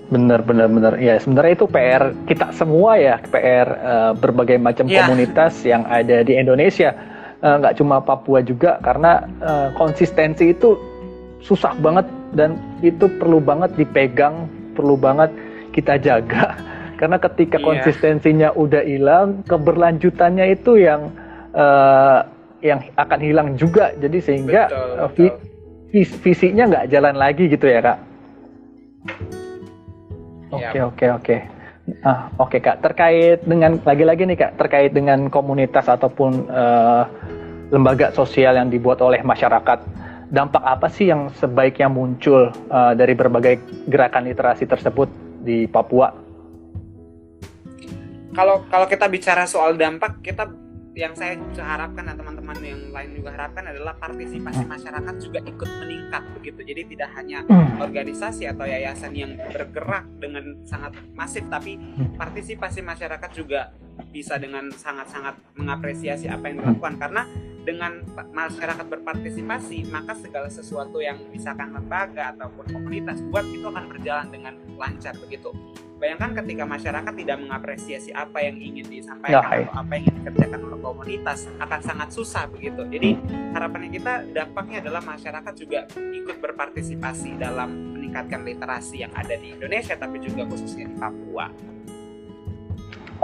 Benar, 0.07 0.47
benar, 0.47 0.71
benar. 0.71 0.95
Ya, 1.03 1.19
sebenarnya 1.19 1.59
itu 1.59 1.67
PR 1.67 2.15
kita 2.31 2.55
semua 2.55 2.95
ya, 2.95 3.19
PR 3.27 3.67
uh, 3.67 3.75
eh, 3.75 4.13
berbagai 4.15 4.55
macam 4.63 4.87
ya. 4.87 5.03
komunitas 5.03 5.67
yang 5.67 5.83
ada 5.91 6.23
di 6.23 6.39
Indonesia. 6.39 6.95
Uh, 7.43 7.59
nggak 7.59 7.83
cuma 7.83 7.99
Papua 7.99 8.39
juga, 8.41 8.79
karena 8.87 9.27
uh, 9.43 9.69
konsistensi 9.75 10.55
itu 10.55 10.79
susah 11.43 11.75
banget 11.83 12.07
dan 12.39 12.55
itu 12.87 13.11
perlu 13.19 13.43
banget 13.43 13.75
dipegang, 13.75 14.47
perlu 14.79 14.95
banget 14.95 15.35
kita 15.77 16.01
jaga. 16.01 16.57
Karena 17.01 17.21
ketika 17.21 17.61
iya. 17.61 17.65
konsistensinya 17.65 18.49
udah 18.57 18.81
hilang, 18.81 19.45
keberlanjutannya 19.45 20.57
itu 20.57 20.81
yang 20.81 21.13
uh, 21.53 22.25
yang 22.65 22.81
akan 22.97 23.21
hilang 23.21 23.49
juga. 23.61 23.93
Jadi 24.01 24.19
sehingga 24.25 24.73
betul, 24.73 24.89
betul. 24.97 25.55
Vis 25.93 26.11
visinya 26.25 26.65
nggak 26.67 26.89
jalan 26.91 27.15
lagi 27.15 27.53
gitu 27.53 27.69
ya 27.69 27.85
kak. 27.85 27.99
Oke 30.51 30.79
oke 30.83 31.07
oke. 31.21 31.37
Ah 32.03 32.33
oke 32.41 32.59
okay, 32.59 32.61
kak. 32.65 32.81
Terkait 32.81 33.39
dengan 33.45 33.77
lagi-lagi 33.85 34.25
nih 34.25 34.39
kak, 34.41 34.53
terkait 34.57 34.91
dengan 34.97 35.29
komunitas 35.29 35.87
ataupun 35.87 36.49
uh, 36.49 37.05
lembaga 37.71 38.11
sosial 38.17 38.57
yang 38.57 38.73
dibuat 38.73 38.99
oleh 39.05 39.23
masyarakat, 39.23 39.79
dampak 40.33 40.65
apa 40.65 40.91
sih 40.91 41.13
yang 41.13 41.31
sebaiknya 41.39 41.87
muncul 41.87 42.51
uh, 42.73 42.93
dari 42.97 43.15
berbagai 43.15 43.63
gerakan 43.87 44.27
literasi 44.27 44.67
tersebut 44.67 45.26
di 45.47 45.71
Papua? 45.71 46.11
Kalau 48.35 48.67
kalau 48.67 48.87
kita 48.91 49.07
bicara 49.07 49.47
soal 49.47 49.79
dampak, 49.79 50.21
kita 50.21 50.51
yang 50.97 51.13
saya 51.13 51.37
harapkan 51.61 52.09
dan 52.09 52.17
teman-teman 52.17 52.57
yang 52.65 52.81
lain 52.89 53.21
juga 53.21 53.37
harapkan 53.37 53.69
adalah 53.69 53.93
partisipasi 54.01 54.65
hmm. 54.65 54.73
masyarakat 54.73 55.15
juga 55.21 55.39
ikut 55.45 55.71
meningkat 55.85 56.23
begitu. 56.41 56.61
Jadi 56.65 56.83
tidak 56.97 57.11
hanya 57.21 57.45
hmm. 57.45 57.85
organisasi 57.85 58.49
atau 58.49 58.65
yayasan 58.65 59.13
yang 59.13 59.37
bergerak 59.53 60.09
dengan 60.17 60.57
sangat 60.65 60.97
masif, 61.13 61.45
tapi 61.53 61.77
hmm. 61.77 62.17
partisipasi 62.17 62.81
masyarakat 62.81 63.31
juga 63.37 63.77
bisa 64.09 64.41
dengan 64.41 64.73
sangat-sangat 64.73 65.37
mengapresiasi 65.57 66.33
apa 66.33 66.49
yang 66.49 66.65
dilakukan 66.65 66.97
karena 66.97 67.23
dengan 67.67 67.99
masyarakat 68.15 68.87
berpartisipasi 68.87 69.91
maka 69.91 70.15
segala 70.15 70.47
sesuatu 70.47 71.03
yang 71.03 71.19
misalkan 71.35 71.75
lembaga 71.75 72.31
ataupun 72.39 72.71
komunitas 72.71 73.19
buat 73.27 73.43
itu 73.51 73.67
akan 73.67 73.91
berjalan 73.91 74.31
dengan 74.31 74.55
lancar 74.79 75.19
begitu. 75.19 75.51
Bayangkan 75.97 76.37
ketika 76.45 76.69
masyarakat 76.69 77.09
tidak 77.09 77.37
mengapresiasi 77.41 78.13
apa 78.13 78.45
yang 78.45 78.61
ingin 78.61 78.85
disampaikan 78.85 79.41
ya, 79.41 79.65
atau 79.65 79.81
apa 79.81 79.93
yang 79.97 80.05
ingin 80.05 80.17
dikerjakan 80.23 80.61
oleh 80.69 80.79
komunitas 80.85 81.39
akan 81.57 81.81
sangat 81.81 82.09
susah 82.13 82.45
begitu. 82.53 82.85
Jadi 82.87 83.17
harapannya 83.57 83.91
kita 83.91 84.13
dampaknya 84.31 84.85
adalah 84.85 85.03
masyarakat 85.03 85.53
juga 85.57 85.89
ikut 85.97 86.37
berpartisipasi 86.39 87.41
dalam 87.41 87.97
meningkatkan 87.97 88.45
literasi 88.45 89.09
yang 89.09 89.13
ada 89.17 89.41
di 89.41 89.57
Indonesia 89.57 89.97
tapi 89.97 90.21
juga 90.21 90.45
khususnya 90.45 90.85
di 90.87 90.97
Papua. 91.01 91.49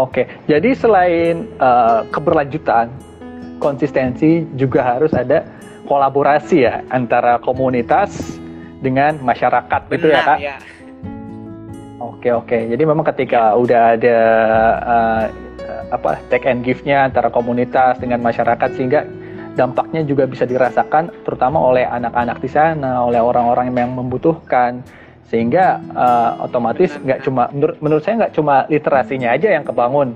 Oke, 0.01 0.25
jadi 0.49 0.73
selain 0.73 1.53
uh, 1.61 2.09
keberlanjutan 2.09 2.89
konsistensi 3.63 4.43
juga 4.59 4.83
harus 4.83 5.15
ada 5.15 5.47
kolaborasi 5.87 6.67
ya 6.67 6.83
antara 6.91 7.39
komunitas 7.39 8.43
dengan 8.83 9.23
masyarakat 9.23 9.81
Benar, 9.87 9.95
gitu 9.95 10.07
ya 10.11 10.21
kak. 10.27 10.39
Ya. 10.43 10.57
Oke 12.03 12.35
oke. 12.35 12.59
Jadi 12.67 12.83
memang 12.83 13.07
ketika 13.07 13.55
udah 13.55 13.95
ada 13.95 14.19
uh, 14.83 15.23
apa 15.95 16.19
take 16.27 16.51
and 16.51 16.67
give-nya 16.67 17.07
antara 17.07 17.31
komunitas 17.31 18.03
dengan 18.03 18.19
masyarakat 18.19 18.75
sehingga 18.75 19.07
dampaknya 19.55 20.03
juga 20.03 20.27
bisa 20.27 20.49
dirasakan 20.49 21.13
terutama 21.23 21.63
oleh 21.63 21.87
anak-anak 21.87 22.43
di 22.43 22.51
sana, 22.51 23.07
oleh 23.07 23.23
orang-orang 23.23 23.71
yang 23.71 23.95
membutuhkan 23.95 24.83
sehingga 25.29 25.81
uh, 25.97 26.45
otomatis 26.45 26.93
nggak 27.01 27.25
cuma 27.25 27.49
menurut, 27.55 27.77
menurut 27.81 28.03
saya 28.05 28.27
nggak 28.27 28.35
cuma 28.37 28.69
literasinya 28.69 29.33
aja 29.33 29.49
yang 29.49 29.65
kebangun 29.65 30.13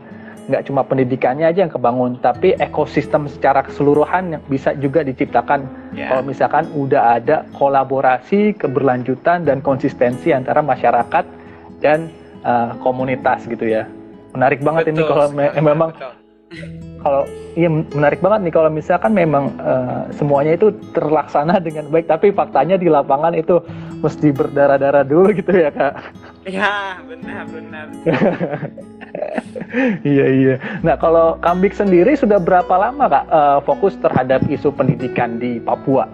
nggak 0.46 0.70
cuma 0.70 0.86
pendidikannya 0.86 1.50
aja 1.50 1.66
yang 1.66 1.72
kebangun, 1.72 2.22
tapi 2.22 2.54
ekosistem 2.62 3.26
secara 3.26 3.66
keseluruhan 3.66 4.38
yang 4.38 4.42
bisa 4.46 4.72
juga 4.78 5.02
diciptakan 5.02 5.66
yeah. 5.92 6.10
kalau 6.10 6.22
misalkan 6.22 6.64
udah 6.72 7.18
ada 7.18 7.42
kolaborasi, 7.58 8.54
keberlanjutan 8.54 9.42
dan 9.42 9.58
konsistensi 9.58 10.30
antara 10.30 10.62
masyarakat 10.62 11.24
dan 11.82 12.10
uh, 12.46 12.78
komunitas 12.78 13.42
gitu 13.50 13.66
ya. 13.66 13.90
Menarik 14.38 14.62
banget 14.62 14.90
betul, 14.90 14.94
ini 14.94 15.02
kalau 15.10 15.26
me 15.34 15.44
memang 15.58 15.90
betul. 15.90 16.12
kalau 17.02 17.22
iya 17.58 17.68
menarik 17.72 18.20
banget 18.22 18.40
nih 18.46 18.54
kalau 18.54 18.70
misalkan 18.70 19.12
memang 19.16 19.50
uh, 19.58 20.06
semuanya 20.14 20.54
itu 20.54 20.70
terlaksana 20.94 21.58
dengan 21.58 21.90
baik 21.90 22.06
tapi 22.06 22.30
faktanya 22.30 22.78
di 22.78 22.86
lapangan 22.86 23.34
itu 23.34 23.58
mesti 23.98 24.30
berdarah-darah 24.30 25.02
dulu 25.02 25.34
gitu 25.34 25.50
ya 25.50 25.74
kak 25.74 25.94
ya 26.46 27.02
benar 27.04 27.44
benar. 27.50 27.86
Iya 30.06 30.26
iya. 30.30 30.54
Nah 30.84 30.94
kalau 31.00 31.40
Kambik 31.42 31.74
sendiri 31.74 32.14
sudah 32.14 32.38
berapa 32.38 32.70
lama 32.76 33.08
kak 33.08 33.24
uh, 33.28 33.58
fokus 33.64 33.98
terhadap 33.98 34.44
isu 34.46 34.70
pendidikan 34.70 35.40
di 35.42 35.58
Papua 35.58 36.06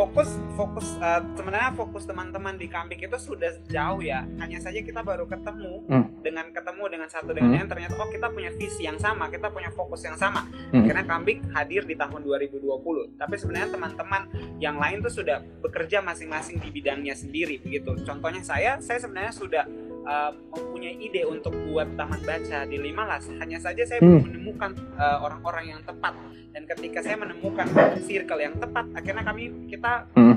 fokus 0.00 0.32
fokus 0.56 0.96
uh, 1.04 1.20
sebenarnya 1.36 1.76
fokus 1.76 2.08
teman-teman 2.08 2.56
di 2.56 2.72
Kambik 2.72 3.04
itu 3.04 3.18
sudah 3.20 3.52
jauh 3.68 4.00
ya 4.00 4.24
hanya 4.40 4.56
saja 4.56 4.80
kita 4.80 5.04
baru 5.04 5.28
ketemu 5.28 5.84
hmm. 5.92 6.24
dengan 6.24 6.48
ketemu 6.56 6.82
dengan 6.88 7.08
satu 7.12 7.36
dengan 7.36 7.52
hmm. 7.52 7.60
yang 7.60 7.68
ternyata 7.68 8.00
oh 8.00 8.08
kita 8.08 8.32
punya 8.32 8.48
visi 8.56 8.88
yang 8.88 8.96
sama 8.96 9.28
kita 9.28 9.52
punya 9.52 9.68
fokus 9.76 10.00
yang 10.08 10.16
sama 10.16 10.48
hmm. 10.72 10.88
karena 10.88 11.04
Kambik 11.04 11.44
hadir 11.52 11.84
di 11.84 12.00
tahun 12.00 12.24
2020 12.24 13.20
tapi 13.20 13.34
sebenarnya 13.36 13.68
teman-teman 13.76 14.22
yang 14.56 14.80
lain 14.80 15.04
tuh 15.04 15.12
sudah 15.20 15.44
bekerja 15.60 16.00
masing-masing 16.00 16.56
di 16.64 16.72
bidangnya 16.72 17.12
sendiri 17.12 17.60
begitu 17.60 18.00
contohnya 18.00 18.40
saya 18.40 18.80
saya 18.80 19.04
sebenarnya 19.04 19.36
sudah 19.36 19.68
uh, 20.06 20.32
mempunyai 20.52 20.96
ide 21.00 21.22
untuk 21.26 21.52
buat 21.68 21.88
taman 21.96 22.20
baca 22.24 22.58
di 22.68 22.76
Limalas 22.78 23.28
hanya 23.40 23.58
saja 23.60 23.82
saya 23.84 23.98
belum 24.00 24.20
hmm. 24.20 24.26
menemukan 24.30 24.70
uh, 24.96 25.18
orang-orang 25.24 25.76
yang 25.76 25.80
tepat 25.84 26.14
dan 26.50 26.62
ketika 26.66 26.98
saya 27.04 27.16
menemukan 27.20 27.66
circle 28.04 28.40
yang 28.40 28.54
tepat 28.56 28.86
akhirnya 28.96 29.24
kami 29.24 29.42
kita 29.68 30.06
hmm. 30.16 30.36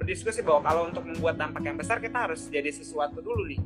berdiskusi 0.00 0.40
bahwa 0.42 0.60
kalau 0.64 0.82
untuk 0.88 1.04
membuat 1.06 1.36
dampak 1.38 1.62
yang 1.64 1.76
besar 1.76 1.98
kita 2.00 2.28
harus 2.30 2.48
jadi 2.48 2.70
sesuatu 2.70 3.20
dulu 3.20 3.44
nih 3.48 3.60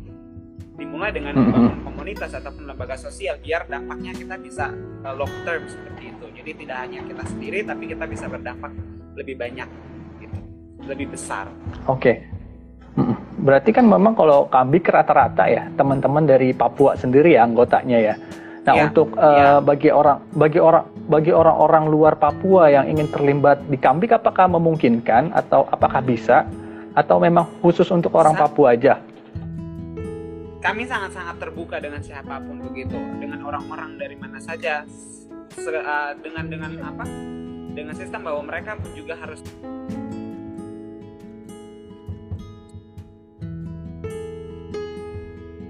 dimulai 0.78 1.10
dengan 1.10 1.34
hmm. 1.34 1.42
membangun 1.42 1.78
komunitas 1.82 2.30
ataupun 2.38 2.70
lembaga 2.70 2.94
sosial 2.94 3.34
biar 3.42 3.66
dampaknya 3.66 4.14
kita 4.14 4.38
bisa 4.38 4.70
uh, 5.02 5.14
long 5.14 5.32
term 5.42 5.66
seperti 5.66 6.14
itu 6.14 6.26
jadi 6.38 6.50
tidak 6.54 6.78
hanya 6.86 7.00
kita 7.02 7.22
sendiri 7.26 7.58
tapi 7.66 7.84
kita 7.90 8.04
bisa 8.06 8.30
berdampak 8.30 8.70
lebih 9.18 9.34
banyak 9.34 9.66
gitu 10.22 10.38
lebih 10.86 11.10
besar 11.10 11.50
oke 11.90 11.98
okay. 11.98 12.14
Hmm. 12.94 13.27
Berarti 13.38 13.70
kan 13.70 13.86
memang 13.86 14.18
kalau 14.18 14.50
Kambik 14.50 14.90
rata-rata 14.90 15.46
ya 15.46 15.70
teman-teman 15.78 16.26
dari 16.26 16.50
Papua 16.50 16.98
sendiri 16.98 17.38
ya 17.38 17.46
anggotanya 17.46 17.98
ya. 17.98 18.14
Nah 18.68 18.74
ya, 18.76 18.82
untuk 18.90 19.16
uh, 19.16 19.64
bagi 19.64 19.88
orang 19.88 20.20
bagi 20.36 20.60
orang 20.60 20.84
bagi 21.08 21.32
orang-orang 21.32 21.88
luar 21.88 22.18
Papua 22.18 22.68
yang 22.68 22.84
ingin 22.90 23.08
terlibat 23.08 23.62
di 23.70 23.78
Kambik 23.80 24.12
apakah 24.12 24.50
memungkinkan 24.50 25.32
atau 25.32 25.64
apakah 25.70 26.02
bisa 26.04 26.44
atau 26.92 27.22
memang 27.22 27.46
khusus 27.62 27.86
untuk 27.94 28.12
orang 28.18 28.34
Sa 28.36 28.44
Papua 28.44 28.74
aja? 28.74 29.00
Kami 30.58 30.82
sangat-sangat 30.84 31.38
terbuka 31.38 31.78
dengan 31.78 32.02
siapa 32.02 32.42
pun 32.42 32.58
begitu, 32.58 32.98
dengan 33.22 33.46
orang-orang 33.46 33.94
dari 33.94 34.18
mana 34.18 34.42
saja, 34.42 34.82
uh, 35.54 36.12
dengan 36.18 36.50
dengan 36.50 36.70
apa? 36.82 37.06
Dengan 37.72 37.94
sistem 37.94 38.26
bahwa 38.26 38.42
mereka 38.42 38.74
pun 38.74 38.90
juga 38.90 39.14
harus 39.14 39.38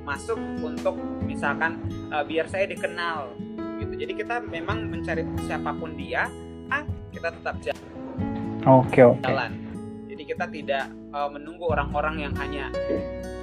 masuk 0.08 0.40
untuk 0.64 0.96
misalkan 1.28 1.84
uh, 2.08 2.24
biar 2.24 2.48
saya 2.48 2.64
dikenal 2.64 3.36
gitu 3.76 3.92
jadi 3.92 4.12
kita 4.16 4.36
memang 4.48 4.88
mencari 4.88 5.28
siapa 5.44 5.76
pun 5.76 5.92
dia 6.00 6.32
ah 6.72 6.82
kita 7.12 7.28
tetap 7.28 7.60
jalan 7.60 7.84
oke 8.64 8.88
okay, 8.88 9.04
oke 9.04 9.20
okay. 9.20 9.52
jadi 10.08 10.22
kita 10.24 10.44
tidak 10.48 10.84
uh, 11.12 11.28
menunggu 11.28 11.68
orang-orang 11.68 12.24
yang 12.24 12.32
hanya 12.40 12.72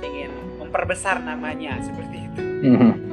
ingin 0.01 0.33
memperbesar 0.57 1.21
namanya 1.21 1.77
seperti 1.85 2.25
itu 2.25 2.41
mm 2.41 2.75
-hmm. 2.75 3.04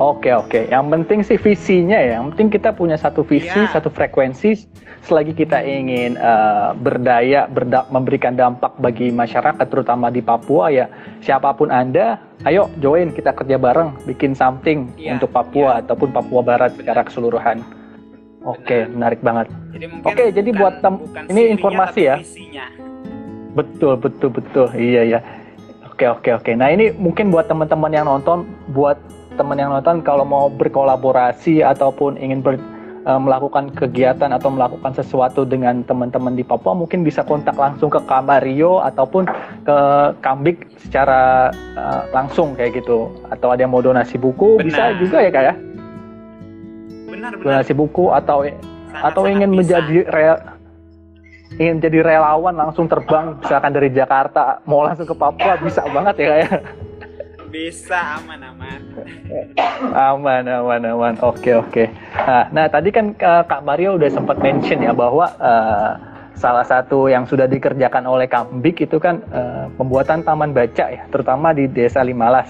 Oke 0.00 0.32
oke, 0.32 0.72
yang 0.72 0.88
penting 0.88 1.20
sih 1.20 1.36
visinya 1.36 2.00
ya. 2.00 2.16
Yang 2.16 2.32
penting 2.32 2.48
kita 2.56 2.72
punya 2.72 2.96
satu 2.96 3.20
visi, 3.20 3.60
ya. 3.60 3.68
satu 3.68 3.92
frekuensi. 3.92 4.64
Selagi 5.02 5.34
kita 5.34 5.60
ingin 5.66 6.14
uh, 6.16 6.72
berdaya, 6.78 7.50
berda 7.50 7.84
memberikan 7.92 8.32
dampak 8.38 8.72
bagi 8.80 9.12
masyarakat, 9.12 9.66
terutama 9.68 10.08
di 10.08 10.24
Papua 10.24 10.72
ya. 10.72 10.88
Siapa 11.20 11.52
pun 11.58 11.68
anda, 11.68 12.22
ayo 12.48 12.72
join 12.80 13.12
kita 13.12 13.34
kerja 13.36 13.60
bareng, 13.60 13.92
bikin 14.08 14.32
something 14.32 14.88
ya. 14.96 15.18
untuk 15.18 15.28
Papua 15.34 15.76
ya. 15.76 15.84
ataupun 15.84 16.08
Papua 16.14 16.40
Barat 16.40 16.72
secara 16.72 17.04
keseluruhan. 17.04 17.60
Oke, 18.48 18.88
menarik 18.88 19.20
banget. 19.20 19.52
Jadi 19.76 19.84
oke, 20.02 20.24
jadi 20.32 20.50
buat 20.56 20.74
tem 20.80 20.94
ini 21.30 21.42
informasi 21.52 22.00
ya. 22.08 22.16
Visinya. 22.22 22.66
Betul 23.52 24.00
betul 24.00 24.30
betul, 24.32 24.66
iya 24.72 25.18
ya. 25.18 25.20
Oke 25.84 26.08
oke 26.08 26.30
oke. 26.40 26.50
Nah 26.56 26.72
ini 26.72 26.90
mungkin 26.96 27.28
buat 27.28 27.46
teman-teman 27.46 27.92
yang 27.92 28.08
nonton, 28.08 28.48
buat 28.72 28.96
teman 29.34 29.58
yang 29.58 29.70
nonton 29.72 30.04
kalau 30.04 30.24
mau 30.26 30.46
berkolaborasi 30.52 31.64
ataupun 31.64 32.20
ingin 32.20 32.44
ber, 32.44 32.60
uh, 33.06 33.20
melakukan 33.20 33.70
kegiatan 33.74 34.30
atau 34.30 34.50
melakukan 34.52 34.94
sesuatu 34.94 35.42
dengan 35.46 35.82
teman-teman 35.86 36.34
di 36.38 36.44
Papua 36.46 36.74
mungkin 36.74 37.02
bisa 37.02 37.26
kontak 37.26 37.56
langsung 37.58 37.90
ke 37.90 38.00
Kamario 38.06 38.82
ataupun 38.82 39.26
ke 39.66 39.78
Kambik 40.22 40.66
secara 40.82 41.50
uh, 41.74 42.02
langsung 42.10 42.54
kayak 42.54 42.82
gitu 42.82 43.10
atau 43.30 43.54
ada 43.54 43.62
yang 43.64 43.72
mau 43.74 43.84
donasi 43.84 44.18
buku 44.18 44.58
benar. 44.58 44.66
bisa 44.66 44.82
juga 44.98 45.18
ya 45.22 45.30
kak 45.30 45.44
ya 45.44 45.54
benar, 47.10 47.32
benar. 47.38 47.44
donasi 47.44 47.72
buku 47.74 48.04
atau 48.10 48.38
sangat, 48.46 49.04
atau 49.04 49.22
ingin 49.28 49.50
bisa. 49.52 49.58
menjadi 49.58 49.96
real 50.10 50.38
ingin 51.60 51.84
jadi 51.84 51.98
relawan 52.00 52.56
langsung 52.56 52.88
terbang 52.88 53.36
misalkan 53.36 53.76
dari 53.76 53.92
Jakarta 53.92 54.64
mau 54.64 54.84
langsung 54.88 55.04
ke 55.04 55.12
Papua 55.12 55.60
bisa 55.60 55.84
banget 55.92 56.14
ya 56.16 56.26
kayak 56.32 56.40
ya? 56.48 56.48
Bisa 57.52 58.16
aman 58.16 58.40
aman. 58.40 58.80
aman 59.92 60.44
aman 60.48 60.82
aman. 60.88 61.14
Oke 61.20 61.52
oke. 61.52 61.84
Nah, 62.16 62.48
nah 62.48 62.66
tadi 62.72 62.88
kan 62.88 63.12
uh, 63.12 63.44
Kak 63.44 63.60
Mario 63.60 64.00
udah 64.00 64.08
sempat 64.08 64.40
mention 64.40 64.80
ya 64.80 64.96
bahwa 64.96 65.28
uh, 65.36 66.00
salah 66.32 66.64
satu 66.64 67.12
yang 67.12 67.28
sudah 67.28 67.44
dikerjakan 67.44 68.08
oleh 68.08 68.24
Kambik 68.24 68.80
itu 68.80 68.96
kan 68.96 69.20
uh, 69.28 69.68
pembuatan 69.76 70.24
taman 70.24 70.56
baca 70.56 70.96
ya, 70.96 71.04
terutama 71.12 71.52
di 71.52 71.68
Desa 71.68 72.00
Limalas. 72.00 72.48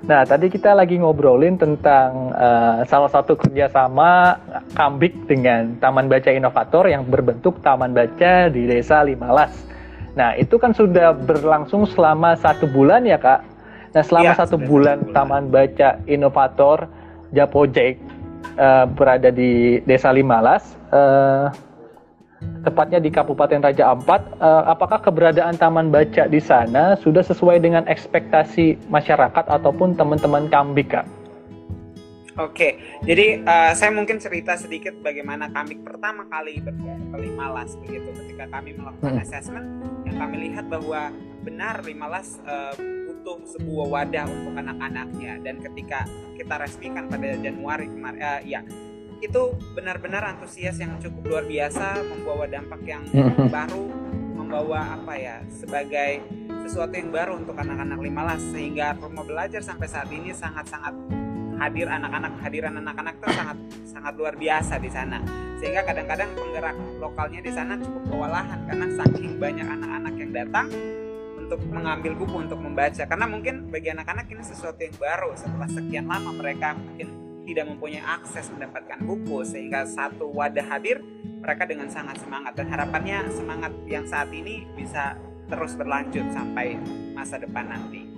Nah, 0.00 0.22
tadi 0.24 0.48
kita 0.48 0.72
lagi 0.72 0.96
ngobrolin 0.96 1.58
tentang 1.58 2.32
uh, 2.32 2.86
salah 2.86 3.10
satu 3.10 3.36
kerjasama 3.36 4.38
Kambik 4.72 5.28
dengan 5.28 5.76
Taman 5.76 6.08
Baca 6.08 6.30
Inovator 6.32 6.88
yang 6.88 7.04
berbentuk 7.04 7.60
Taman 7.60 7.92
Baca 7.92 8.48
di 8.48 8.64
Desa 8.64 9.04
Limalas. 9.04 9.52
Nah, 10.18 10.34
itu 10.34 10.58
kan 10.58 10.74
sudah 10.74 11.14
berlangsung 11.14 11.86
selama 11.86 12.34
satu 12.34 12.66
bulan 12.66 13.06
ya, 13.06 13.18
Kak. 13.18 13.40
Nah, 13.94 14.02
selama 14.02 14.32
ya, 14.34 14.38
satu 14.38 14.56
bulan, 14.58 15.02
bulan 15.02 15.14
Taman 15.14 15.44
Baca 15.50 15.98
Inovator 16.06 16.86
Japojek 17.34 17.98
uh, 18.58 18.86
berada 18.90 19.30
di 19.30 19.78
Desa 19.86 20.10
Limalas, 20.10 20.74
uh, 20.90 21.50
tepatnya 22.66 22.98
di 22.98 23.10
Kabupaten 23.10 23.62
Raja 23.62 23.94
Ampat. 23.94 24.22
Uh, 24.38 24.66
apakah 24.66 24.98
keberadaan 25.02 25.58
Taman 25.58 25.94
Baca 25.94 26.26
di 26.26 26.40
sana 26.42 26.98
sudah 26.98 27.22
sesuai 27.22 27.62
dengan 27.62 27.86
ekspektasi 27.86 28.90
masyarakat 28.90 29.46
ataupun 29.46 29.94
teman-teman 29.94 30.50
Kambik, 30.50 30.94
Kak? 30.94 31.19
Oke, 32.40 32.80
jadi 33.04 33.44
uh, 33.44 33.76
saya 33.76 33.92
mungkin 33.92 34.16
cerita 34.16 34.56
sedikit 34.56 34.96
bagaimana 35.04 35.52
kami 35.52 35.76
pertama 35.84 36.24
kali 36.24 36.64
berkunjung 36.64 37.12
ke 37.12 37.16
Limalas 37.20 37.76
begitu 37.76 38.08
ketika 38.16 38.48
kami 38.48 38.72
melakukan 38.80 39.12
hmm. 39.20 39.24
assessment 39.28 39.66
yang 40.08 40.16
kami 40.16 40.48
lihat 40.48 40.64
bahwa 40.72 41.12
benar 41.44 41.84
Limalas 41.84 42.40
uh, 42.48 42.72
butuh 42.80 43.44
sebuah 43.44 43.86
wadah 43.92 44.24
untuk 44.24 44.56
anak-anaknya 44.56 45.36
dan 45.44 45.60
ketika 45.60 46.08
kita 46.32 46.54
resmikan 46.56 47.12
pada 47.12 47.36
Januari 47.36 47.92
kemarin 47.92 48.20
uh, 48.24 48.40
ya 48.40 48.64
itu 49.20 49.42
benar-benar 49.76 50.24
antusias 50.24 50.80
yang 50.80 50.96
cukup 50.96 51.36
luar 51.36 51.44
biasa 51.44 52.00
membawa 52.08 52.48
dampak 52.48 52.80
yang 52.88 53.04
hmm. 53.12 53.52
baru 53.52 53.84
membawa 54.32 54.96
apa 54.96 55.12
ya 55.12 55.44
sebagai 55.52 56.24
sesuatu 56.64 56.96
yang 56.96 57.12
baru 57.12 57.36
untuk 57.36 57.52
anak-anak 57.60 58.00
Limalas 58.00 58.40
sehingga 58.48 58.96
rumah 58.96 59.28
belajar 59.28 59.60
sampai 59.60 59.84
saat 59.92 60.08
ini 60.08 60.32
sangat-sangat 60.32 61.19
hadir 61.60 61.86
anak-anak 61.86 62.32
hadiran 62.40 62.80
anak-anak 62.80 63.20
itu 63.20 63.28
sangat 63.36 63.56
sangat 63.84 64.12
luar 64.16 64.34
biasa 64.40 64.80
di 64.80 64.90
sana. 64.90 65.20
Sehingga 65.60 65.84
kadang-kadang 65.84 66.32
penggerak 66.32 66.76
lokalnya 66.96 67.40
di 67.44 67.52
sana 67.52 67.76
cukup 67.76 68.02
kewalahan 68.08 68.64
karena 68.64 68.86
saking 68.96 69.36
banyak 69.36 69.68
anak-anak 69.68 70.14
yang 70.16 70.30
datang 70.32 70.66
untuk 71.36 71.60
mengambil 71.68 72.12
buku 72.16 72.36
untuk 72.48 72.60
membaca. 72.64 73.04
Karena 73.04 73.26
mungkin 73.28 73.68
bagi 73.68 73.92
anak-anak 73.92 74.26
ini 74.32 74.40
sesuatu 74.40 74.80
yang 74.80 74.96
baru. 74.96 75.36
Setelah 75.36 75.68
sekian 75.68 76.08
lama 76.08 76.32
mereka 76.32 76.72
mungkin 76.72 77.08
tidak 77.44 77.66
mempunyai 77.68 78.04
akses 78.06 78.48
mendapatkan 78.54 79.02
buku 79.04 79.44
sehingga 79.44 79.84
satu 79.84 80.32
wadah 80.32 80.64
hadir 80.64 81.04
mereka 81.44 81.68
dengan 81.68 81.92
sangat 81.92 82.24
semangat. 82.24 82.56
Dan 82.56 82.72
harapannya 82.72 83.28
semangat 83.36 83.72
yang 83.84 84.08
saat 84.08 84.32
ini 84.32 84.64
bisa 84.72 85.18
terus 85.50 85.76
berlanjut 85.76 86.24
sampai 86.32 86.78
masa 87.12 87.36
depan 87.36 87.68
nanti. 87.68 88.09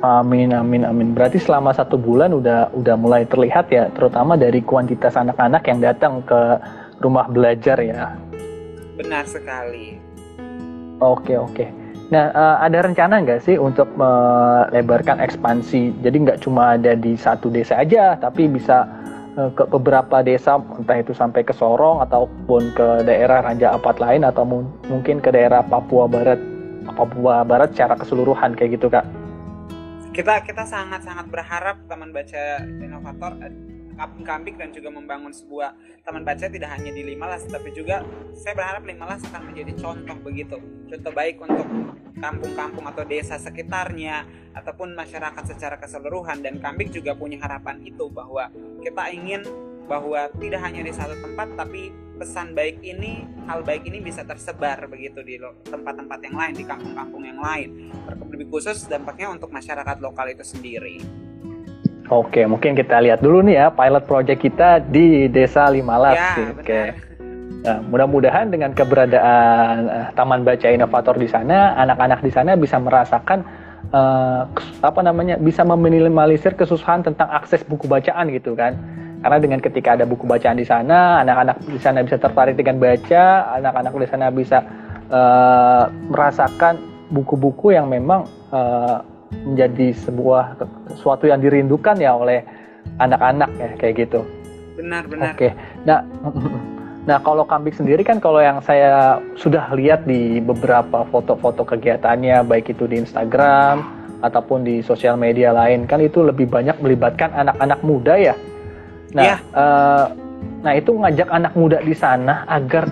Amin, 0.00 0.56
amin, 0.56 0.88
amin. 0.88 1.12
Berarti 1.12 1.36
selama 1.36 1.76
satu 1.76 2.00
bulan 2.00 2.32
udah 2.32 2.72
udah 2.72 2.96
mulai 2.96 3.28
terlihat 3.28 3.68
ya, 3.68 3.92
terutama 3.92 4.32
dari 4.32 4.64
kuantitas 4.64 5.12
anak-anak 5.12 5.60
yang 5.68 5.84
datang 5.84 6.24
ke 6.24 6.40
rumah 7.04 7.28
belajar 7.28 7.76
ya. 7.84 8.16
Benar 8.96 9.28
sekali. 9.28 10.00
Oke, 11.04 11.36
oke. 11.36 11.68
Nah, 12.08 12.32
uh, 12.32 12.56
ada 12.64 12.80
rencana 12.80 13.20
nggak 13.20 13.44
sih 13.44 13.60
untuk 13.60 13.92
melebarkan 13.92 15.20
ekspansi? 15.20 16.00
Jadi 16.00 16.16
nggak 16.24 16.48
cuma 16.48 16.80
ada 16.80 16.96
di 16.96 17.12
satu 17.12 17.52
desa 17.52 17.76
aja, 17.78 18.16
tapi 18.16 18.48
bisa 18.48 18.88
uh, 19.36 19.52
ke 19.52 19.68
beberapa 19.68 20.24
desa, 20.24 20.64
entah 20.80 20.96
itu 20.96 21.12
sampai 21.12 21.44
ke 21.44 21.52
Sorong 21.52 22.00
ataupun 22.08 22.72
ke 22.72 23.04
daerah 23.04 23.44
Raja 23.44 23.76
Ampat 23.76 24.00
lain 24.00 24.24
atau 24.24 24.48
mungkin 24.88 25.20
ke 25.20 25.28
daerah 25.28 25.60
Papua 25.60 26.08
Barat, 26.08 26.40
Papua 26.88 27.44
Barat 27.44 27.76
secara 27.76 28.00
keseluruhan 28.00 28.56
kayak 28.56 28.80
gitu 28.80 28.88
kak? 28.88 29.19
Kita 30.10 30.42
kita 30.42 30.66
sangat 30.66 31.06
sangat 31.06 31.30
berharap 31.30 31.86
Taman 31.86 32.10
Baca 32.10 32.66
Inovator 32.66 33.38
Kambik 34.24 34.56
dan 34.56 34.72
juga 34.72 34.88
membangun 34.88 35.28
sebuah 35.28 35.76
taman 36.08 36.24
baca 36.24 36.48
tidak 36.48 36.72
hanya 36.72 36.88
di 36.88 37.04
Limalas 37.04 37.44
tapi 37.44 37.68
juga 37.76 38.00
saya 38.32 38.56
berharap 38.56 38.88
Limalas 38.88 39.20
akan 39.28 39.52
menjadi 39.52 39.76
contoh 39.76 40.16
begitu. 40.24 40.56
Contoh 40.88 41.12
baik 41.12 41.36
untuk 41.44 41.68
kampung-kampung 42.16 42.84
atau 42.88 43.04
desa 43.04 43.36
sekitarnya 43.36 44.24
ataupun 44.56 44.96
masyarakat 44.96 45.44
secara 45.44 45.76
keseluruhan. 45.76 46.40
Dan 46.40 46.64
Kambik 46.64 46.88
juga 46.88 47.12
punya 47.12 47.40
harapan 47.44 47.84
itu 47.84 48.08
bahwa 48.08 48.48
kita 48.80 49.04
ingin 49.12 49.44
bahwa 49.90 50.30
tidak 50.38 50.62
hanya 50.62 50.86
di 50.86 50.94
satu 50.94 51.18
tempat 51.18 51.50
tapi 51.58 51.90
pesan 52.14 52.54
baik 52.54 52.78
ini 52.86 53.26
hal 53.50 53.66
baik 53.66 53.82
ini 53.90 53.98
bisa 53.98 54.22
tersebar 54.22 54.86
begitu 54.86 55.18
di 55.26 55.34
tempat-tempat 55.66 56.18
yang 56.30 56.36
lain 56.38 56.54
di 56.54 56.62
kampung-kampung 56.62 57.26
yang 57.26 57.42
lain 57.42 57.90
lebih 58.30 58.46
khusus 58.54 58.86
dampaknya 58.86 59.34
untuk 59.34 59.50
masyarakat 59.50 59.98
lokal 59.98 60.30
itu 60.30 60.46
sendiri. 60.46 61.02
Oke, 62.06 62.46
mungkin 62.46 62.78
kita 62.78 63.02
lihat 63.02 63.18
dulu 63.18 63.42
nih 63.42 63.58
ya 63.58 63.66
pilot 63.74 64.04
project 64.06 64.40
kita 64.42 64.78
di 64.78 65.26
Desa 65.26 65.66
Limalas. 65.70 66.14
Ya, 66.14 66.54
Oke. 66.54 66.82
Nah, 67.60 67.78
mudah-mudahan 67.86 68.48
dengan 68.48 68.72
keberadaan 68.72 69.86
uh, 69.86 70.08
Taman 70.16 70.42
Baca 70.42 70.68
Inovator 70.70 71.20
di 71.20 71.28
sana, 71.28 71.76
anak-anak 71.76 72.24
di 72.24 72.32
sana 72.32 72.56
bisa 72.56 72.80
merasakan 72.80 73.44
uh, 73.92 74.48
apa 74.80 75.00
namanya, 75.04 75.36
bisa 75.36 75.60
meminimalisir 75.62 76.56
kesusahan 76.56 77.04
tentang 77.04 77.28
akses 77.28 77.60
buku 77.68 77.84
bacaan 77.84 78.32
gitu 78.32 78.56
kan. 78.56 78.80
Karena 79.20 79.38
dengan 79.38 79.60
ketika 79.60 80.00
ada 80.00 80.08
buku 80.08 80.24
bacaan 80.24 80.56
di 80.56 80.64
sana, 80.64 81.20
anak-anak 81.20 81.60
di 81.68 81.80
sana 81.80 82.00
bisa 82.00 82.16
tertarik 82.16 82.56
dengan 82.56 82.80
baca, 82.80 83.52
anak-anak 83.60 83.92
di 83.92 84.08
sana 84.08 84.26
bisa 84.32 84.58
uh, 85.12 85.84
merasakan 86.08 86.80
buku-buku 87.12 87.76
yang 87.76 87.92
memang 87.92 88.24
uh, 88.48 89.04
menjadi 89.44 89.92
sebuah 90.08 90.58
sesuatu 90.96 91.28
yang 91.28 91.38
dirindukan 91.38 92.00
ya 92.00 92.16
oleh 92.16 92.42
anak-anak 92.96 93.50
ya 93.60 93.70
kayak 93.76 94.08
gitu. 94.08 94.20
Benar 94.80 95.04
benar. 95.06 95.36
Oke. 95.36 95.52
Nah, 95.84 96.00
nah 97.08 97.18
kalau 97.20 97.44
kambing 97.44 97.76
sendiri 97.76 98.00
kan 98.00 98.18
kalau 98.18 98.40
yang 98.40 98.64
saya 98.64 99.20
sudah 99.36 99.68
lihat 99.76 100.08
di 100.08 100.40
beberapa 100.40 101.04
foto-foto 101.12 101.62
kegiatannya 101.68 102.40
baik 102.48 102.72
itu 102.72 102.88
di 102.88 103.04
Instagram 103.04 103.84
ataupun 104.20 104.64
di 104.64 104.84
sosial 104.84 105.16
media 105.16 105.52
lain 105.52 105.88
kan 105.88 106.00
itu 106.00 106.20
lebih 106.20 106.48
banyak 106.48 106.76
melibatkan 106.80 107.32
anak-anak 107.36 107.80
muda 107.84 108.16
ya. 108.16 108.34
Nah, 109.16 109.24
yeah. 109.24 109.38
Iya. 109.40 109.58
uh, 109.58 110.06
nah 110.60 110.72
itu 110.76 110.90
ngajak 110.92 111.28
anak 111.32 111.52
muda 111.56 111.78
di 111.80 111.96
sana 111.96 112.44
agar 112.46 112.88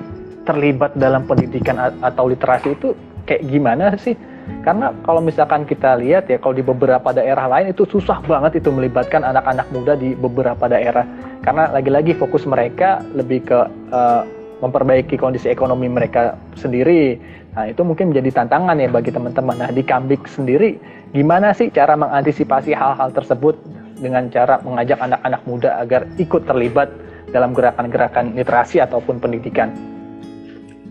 terlibat 0.49 0.97
dalam 0.97 1.29
pendidikan 1.29 1.77
atau 2.01 2.33
literasi 2.33 2.73
itu 2.73 2.97
kayak 3.29 3.45
gimana 3.47 3.93
sih? 4.01 4.17
Karena 4.65 4.97
kalau 5.05 5.21
misalkan 5.21 5.69
kita 5.69 6.01
lihat 6.01 6.33
ya, 6.33 6.41
kalau 6.41 6.57
di 6.57 6.65
beberapa 6.65 7.13
daerah 7.13 7.45
lain 7.53 7.77
itu 7.77 7.85
susah 7.85 8.25
banget 8.25 8.65
itu 8.65 8.73
melibatkan 8.73 9.21
anak-anak 9.21 9.69
muda 9.77 9.93
di 9.93 10.17
beberapa 10.17 10.65
daerah. 10.65 11.05
Karena 11.45 11.69
lagi-lagi 11.69 12.17
fokus 12.17 12.49
mereka 12.49 13.05
lebih 13.13 13.45
ke 13.45 13.59
uh, 13.93 14.25
memperbaiki 14.65 15.21
kondisi 15.21 15.53
ekonomi 15.53 15.87
mereka 15.87 16.35
sendiri. 16.57 17.21
Nah, 17.55 17.69
itu 17.71 17.85
mungkin 17.85 18.11
menjadi 18.11 18.43
tantangan 18.43 18.81
ya 18.81 18.89
bagi 18.89 19.13
teman-teman. 19.13 19.57
Nah, 19.61 19.71
di 19.71 19.83
Kambik 19.85 20.27
sendiri, 20.27 20.81
gimana 21.13 21.53
sih 21.53 21.69
cara 21.69 21.95
mengantisipasi 21.95 22.73
hal-hal 22.73 23.13
tersebut 23.13 23.55
dengan 23.99 24.31
cara 24.31 24.63
mengajak 24.63 24.99
anak-anak 25.03 25.43
muda 25.45 25.71
agar 25.83 26.07
ikut 26.17 26.47
terlibat 26.47 26.89
dalam 27.29 27.53
gerakan-gerakan 27.53 28.33
literasi 28.33 28.81
ataupun 28.81 29.21
pendidikan? 29.21 29.75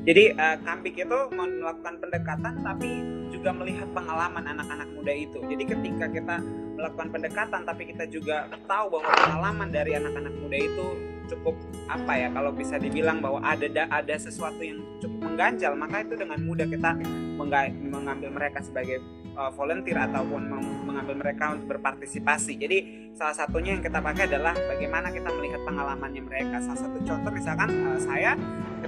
Jadi 0.08 0.32
uh, 0.40 0.56
Kambik 0.64 0.96
itu 0.96 1.20
melakukan 1.36 2.00
pendekatan 2.00 2.64
tapi 2.64 2.90
juga 3.28 3.52
melihat 3.52 3.92
pengalaman 3.92 4.46
anak-anak 4.56 4.88
muda 4.96 5.12
itu. 5.12 5.44
Jadi 5.44 5.64
ketika 5.68 6.06
kita 6.08 6.36
melakukan 6.80 7.08
pendekatan 7.12 7.62
tapi 7.68 7.92
kita 7.92 8.08
juga 8.08 8.48
tahu 8.72 8.88
bahwa 8.96 9.12
pengalaman 9.12 9.68
dari 9.68 10.00
anak-anak 10.00 10.32
muda 10.40 10.58
itu 10.64 10.88
cukup 11.28 11.56
apa 11.92 12.14
ya 12.16 12.28
kalau 12.32 12.52
bisa 12.56 12.80
dibilang 12.80 13.20
bahwa 13.20 13.44
ada 13.44 13.68
ada 13.92 14.16
sesuatu 14.16 14.60
yang 14.64 14.80
cukup 15.04 15.20
mengganjal 15.32 15.76
maka 15.76 16.04
itu 16.04 16.16
dengan 16.16 16.40
mudah 16.44 16.68
kita 16.68 16.92
mengambil 17.38 18.30
mereka 18.34 18.60
sebagai 18.66 19.04
uh, 19.38 19.52
volunteer 19.54 20.02
ataupun 20.02 20.50
mengambil 20.84 21.16
mereka 21.22 21.54
untuk 21.54 21.78
berpartisipasi. 21.78 22.58
Jadi 22.58 22.78
salah 23.14 23.38
satunya 23.38 23.78
yang 23.78 23.86
kita 23.86 24.02
pakai 24.02 24.26
adalah 24.26 24.58
bagaimana 24.58 25.14
kita 25.14 25.30
melihat 25.30 25.62
pengalamannya 25.64 26.22
mereka. 26.26 26.58
Salah 26.66 26.90
satu 26.90 26.98
contoh 27.06 27.32
misalkan 27.32 27.70
uh, 27.86 28.00
saya 28.02 28.34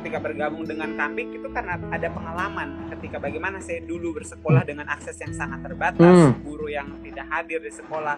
ketika 0.02 0.18
bergabung 0.18 0.66
dengan 0.66 0.98
Kambik 0.98 1.30
itu 1.30 1.48
karena 1.54 1.78
ada 1.78 2.08
pengalaman 2.10 2.90
ketika 2.98 3.22
bagaimana 3.22 3.62
saya 3.62 3.86
dulu 3.86 4.18
bersekolah 4.18 4.66
dengan 4.66 4.90
akses 4.90 5.18
yang 5.22 5.34
sangat 5.34 5.62
terbatas, 5.66 6.02
hmm. 6.10 6.42
guru 6.42 6.68
yang 6.68 6.90
tidak 7.06 7.26
hadir 7.30 7.62
di 7.62 7.72
sekolah 7.72 8.18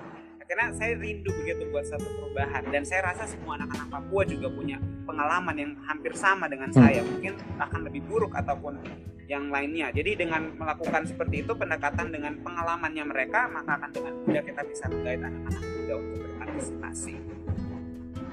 karena 0.52 0.68
saya 0.76 1.00
rindu 1.00 1.32
begitu 1.32 1.64
buat 1.72 1.88
satu 1.88 2.04
perubahan. 2.12 2.68
Dan 2.68 2.84
saya 2.84 3.08
rasa 3.08 3.24
semua 3.24 3.56
anak-anak 3.56 3.88
Papua 3.88 4.28
juga 4.28 4.52
punya 4.52 4.84
pengalaman 5.08 5.56
yang 5.56 5.72
hampir 5.88 6.12
sama 6.12 6.52
dengan 6.52 6.68
hmm. 6.68 6.76
saya. 6.76 7.00
Mungkin 7.08 7.40
akan 7.56 7.80
lebih 7.88 8.04
buruk 8.04 8.36
ataupun 8.36 8.84
yang 9.32 9.48
lainnya. 9.48 9.96
Jadi 9.96 10.28
dengan 10.28 10.52
melakukan 10.60 11.08
seperti 11.08 11.48
itu 11.48 11.56
pendekatan 11.56 12.12
dengan 12.12 12.36
pengalamannya 12.44 13.04
mereka 13.08 13.48
maka 13.48 13.80
akan 13.80 13.96
dengan 13.96 14.14
mudah 14.28 14.44
kita 14.44 14.62
bisa 14.68 14.84
menggait 14.92 15.24
anak-anak 15.24 15.64
muda 15.64 15.94
untuk 16.04 16.20
berpartisipasi. 16.20 17.16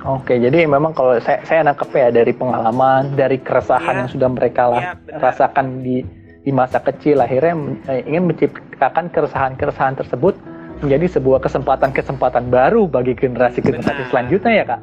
Oke, 0.03 0.35
jadi 0.43 0.67
memang 0.67 0.95
kalau 0.99 1.23
saya 1.23 1.39
saya 1.47 1.63
nangkep 1.71 1.91
ya 1.95 2.11
dari 2.11 2.35
pengalaman, 2.35 3.15
dari 3.15 3.39
keresahan 3.39 3.95
ya, 3.95 3.99
yang 4.03 4.11
sudah 4.11 4.31
mereka 4.31 4.63
lah, 4.71 4.83
ya, 4.83 5.19
rasakan 5.23 5.83
di 5.87 6.03
di 6.43 6.51
masa 6.55 6.83
kecil, 6.83 7.19
akhirnya 7.19 7.55
eh, 7.91 8.07
ingin 8.07 8.31
menciptakan 8.31 9.11
keresahan-keresahan 9.11 9.99
tersebut 9.99 10.39
menjadi 10.83 11.19
sebuah 11.19 11.43
kesempatan-kesempatan 11.43 12.51
baru 12.51 12.87
bagi 12.87 13.15
generasi-generasi 13.19 14.11
selanjutnya 14.11 14.53
ya 14.53 14.65
kak. 14.65 14.81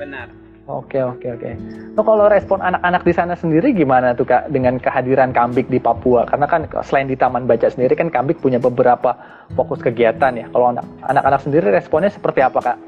Benar. 0.00 0.40
Oke 0.70 1.02
oke 1.02 1.26
oke. 1.34 1.50
Nah, 1.98 2.04
kalau 2.06 2.30
respon 2.30 2.62
anak-anak 2.62 3.02
di 3.02 3.10
sana 3.10 3.34
sendiri 3.34 3.74
gimana 3.74 4.14
tuh 4.14 4.22
kak 4.22 4.54
dengan 4.54 4.78
kehadiran 4.78 5.34
Kambik 5.34 5.66
di 5.66 5.82
Papua? 5.82 6.22
Karena 6.30 6.46
kan 6.46 6.70
selain 6.86 7.10
di 7.10 7.18
Taman 7.18 7.50
Baca 7.50 7.66
sendiri 7.66 7.98
kan 7.98 8.06
Kambik 8.06 8.38
punya 8.38 8.62
beberapa 8.62 9.18
fokus 9.58 9.82
kegiatan 9.82 10.30
ya. 10.38 10.46
Kalau 10.54 10.70
anak-anak 11.10 11.40
sendiri 11.42 11.74
responnya 11.74 12.14
seperti 12.14 12.46
apa 12.46 12.62
kak? 12.62 12.78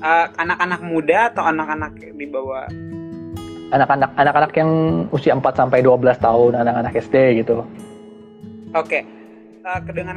Uh, 0.00 0.26
anak-anak 0.40 0.80
muda 0.80 1.28
atau 1.28 1.44
anak-anak 1.44 1.92
di 2.00 2.24
bawah? 2.24 2.64
Anak-anak 3.76 4.10
anak-anak 4.16 4.52
yang 4.56 4.70
usia 5.12 5.36
4 5.36 5.44
sampai 5.52 5.84
12 5.84 6.16
tahun, 6.16 6.52
anak-anak 6.64 6.96
SD 6.96 7.44
gitu. 7.44 7.60
Oke. 8.72 8.88
Okay. 8.88 9.02
Uh, 9.60 9.76
dengan 9.92 10.16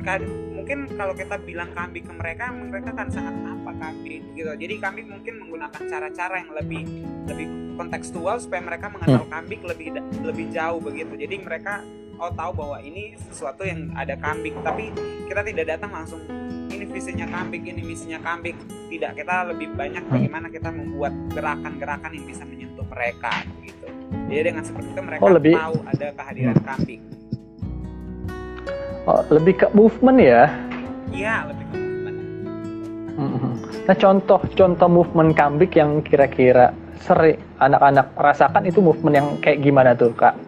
mungkin 0.63 0.95
kalau 0.95 1.12
kita 1.12 1.36
bilang 1.43 1.76
kambing 1.76 2.08
ke 2.08 2.13
mereka 2.15 2.47
mereka 2.56 2.95
kan 2.95 3.12
sangat 3.12 3.36
apa 3.36 3.71
kambing 3.84 4.23
gitu. 4.32 4.47
Jadi 4.56 4.80
kambing 4.80 5.12
mungkin 5.12 5.43
menggunakan 5.43 5.82
cara-cara 5.91 6.39
yang 6.39 6.56
lebih 6.56 6.82
lebih 7.28 7.47
kontekstual 7.76 8.39
supaya 8.39 8.63
mereka 8.63 8.88
mengenal 8.88 9.28
hmm. 9.28 9.34
kambing 9.36 9.62
lebih 9.67 9.88
lebih 10.23 10.45
jauh 10.56 10.80
begitu. 10.80 11.19
Jadi 11.19 11.36
mereka 11.43 11.84
oh 12.15 12.32
tahu 12.32 12.52
bahwa 12.56 12.80
ini 12.80 13.19
sesuatu 13.28 13.67
yang 13.67 13.91
ada 13.91 14.15
kambing. 14.15 14.56
Tapi 14.63 14.88
kita 15.28 15.43
tidak 15.43 15.65
datang 15.67 15.91
langsung 15.91 16.23
ini 16.71 16.88
visinya 16.88 17.28
kambing 17.28 17.67
ini 17.67 17.84
misinya 17.84 18.23
kambing. 18.23 18.56
Tidak 18.88 19.19
kita 19.19 19.52
lebih 19.52 19.67
banyak 19.76 19.99
hmm. 20.08 20.15
bagaimana 20.15 20.47
kita 20.47 20.71
membuat 20.71 21.12
gerakan-gerakan 21.36 22.12
yang 22.15 22.23
bisa 22.23 22.47
menyentuh 22.47 22.88
mereka 22.88 23.43
gitu. 23.67 23.91
Jadi 24.32 24.41
dengan 24.47 24.63
seperti 24.63 24.95
itu 24.95 25.02
mereka 25.04 25.28
oh, 25.28 25.36
lebih... 25.36 25.60
tahu 25.60 25.76
ada 25.91 26.08
kehadiran 26.15 26.56
kambing 26.63 27.04
Oh, 29.04 29.20
lebih 29.28 29.60
ke 29.60 29.68
movement 29.76 30.16
ya? 30.16 30.48
Iya, 31.12 31.52
lebih 31.52 31.66
ke 31.68 31.76
movement. 31.76 32.18
Nah, 33.84 33.96
contoh-contoh 34.00 34.88
movement 34.88 35.36
kambik 35.36 35.76
yang 35.76 36.00
kira-kira 36.00 36.72
sering 37.04 37.36
anak-anak 37.60 38.16
rasakan 38.16 38.63
itu 38.63 38.80
movement 38.80 39.16
yang 39.20 39.28
kayak 39.44 39.60
gimana 39.60 39.92
tuh, 39.92 40.16
Kak? 40.16 40.39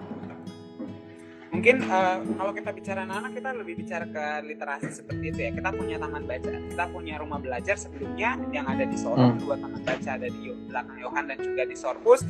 Mungkin 1.55 1.75
uh, 1.87 2.19
kalau 2.35 2.51
kita 2.51 2.69
bicara 2.75 3.07
anak-anak, 3.07 3.31
kita 3.31 3.49
lebih 3.55 3.75
bicara 3.79 4.05
ke 4.05 4.25
literasi 4.43 4.89
seperti 4.91 5.31
itu 5.31 5.39
ya. 5.39 5.51
Kita 5.55 5.69
punya 5.71 5.95
taman 5.95 6.23
baca, 6.27 6.49
kita 6.51 6.85
punya 6.91 7.15
rumah 7.15 7.39
belajar 7.39 7.75
sebelumnya 7.79 8.35
yang 8.51 8.67
ada 8.67 8.83
di 8.83 8.97
Sorong, 8.99 9.39
hmm. 9.39 9.41
dua 9.47 9.55
taman 9.55 9.81
baca 9.81 10.09
ada 10.19 10.27
di 10.27 10.51
belakang 10.67 10.97
Yohan 10.99 11.23
dan 11.31 11.37
juga 11.39 11.63
di 11.63 11.75
Sorpus. 11.79 12.27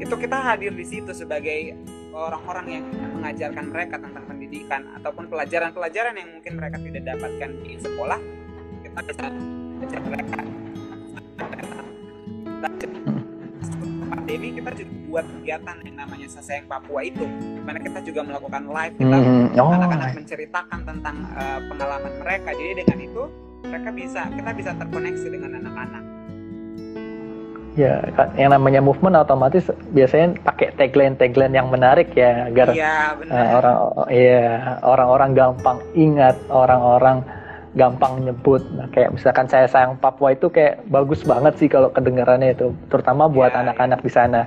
Itu 0.00 0.14
kita 0.16 0.36
hadir 0.40 0.72
di 0.72 0.86
situ 0.88 1.12
sebagai 1.12 1.76
orang-orang 2.16 2.66
yang 2.80 2.84
mengajarkan 3.20 3.64
mereka 3.68 3.96
tentang 4.00 4.24
pendidikan 4.28 4.88
ataupun 5.00 5.28
pelajaran-pelajaran 5.32 6.16
yang 6.16 6.28
mungkin 6.36 6.52
mereka 6.60 6.76
tidak 6.80 7.02
dapatkan 7.16 7.50
di 7.64 7.72
sekolah 7.80 8.20
kita 8.84 9.00
bisa 9.08 9.24
belajar 9.80 10.00
mereka 10.04 10.40
pandemi 14.32 14.56
kita 14.56 14.72
juga 14.72 14.92
buat 15.12 15.26
kegiatan 15.28 15.76
yang 15.84 15.96
namanya 16.00 16.24
Sasayang 16.32 16.64
Papua 16.64 17.04
itu, 17.04 17.20
di 17.20 17.60
mana 17.60 17.76
kita 17.84 18.00
juga 18.00 18.20
melakukan 18.24 18.64
live, 18.64 18.94
kita 18.96 19.16
mm-hmm. 19.20 19.60
oh. 19.60 19.72
anak-anak 19.76 20.10
menceritakan 20.16 20.80
tentang 20.88 21.16
uh, 21.36 21.60
pengalaman 21.68 22.12
mereka. 22.16 22.48
Jadi 22.56 22.72
dengan 22.80 22.98
itu 23.04 23.22
mereka 23.68 23.90
bisa 23.92 24.20
kita 24.32 24.50
bisa 24.56 24.70
terkoneksi 24.72 25.26
dengan 25.28 25.50
anak-anak. 25.60 26.04
Ya, 27.76 28.04
yang 28.40 28.56
namanya 28.56 28.80
movement 28.80 29.20
otomatis 29.20 29.68
biasanya 29.92 30.40
pakai 30.44 30.76
tagline-tagline 30.80 31.52
yang 31.52 31.68
menarik 31.68 32.12
ya 32.16 32.48
agar 32.48 32.72
ya, 32.72 33.16
uh, 33.16 33.48
orang 33.60 33.76
ya 34.08 34.44
orang-orang 34.80 35.30
gampang 35.36 35.76
ingat, 35.92 36.40
orang-orang 36.48 37.20
gampang 37.72 38.20
nyebut. 38.24 38.60
Nah, 38.76 38.88
kayak 38.92 39.16
misalkan 39.16 39.48
saya 39.48 39.64
sayang 39.68 39.96
Papua 39.96 40.36
itu 40.36 40.52
kayak 40.52 40.84
bagus 40.92 41.24
banget 41.24 41.56
sih 41.56 41.68
kalau 41.68 41.88
kedengarannya 41.92 42.52
itu, 42.52 42.72
terutama 42.92 43.28
buat 43.28 43.52
ya, 43.52 43.64
anak-anak 43.64 44.00
ya. 44.00 44.04
di 44.04 44.10
sana. 44.12 44.42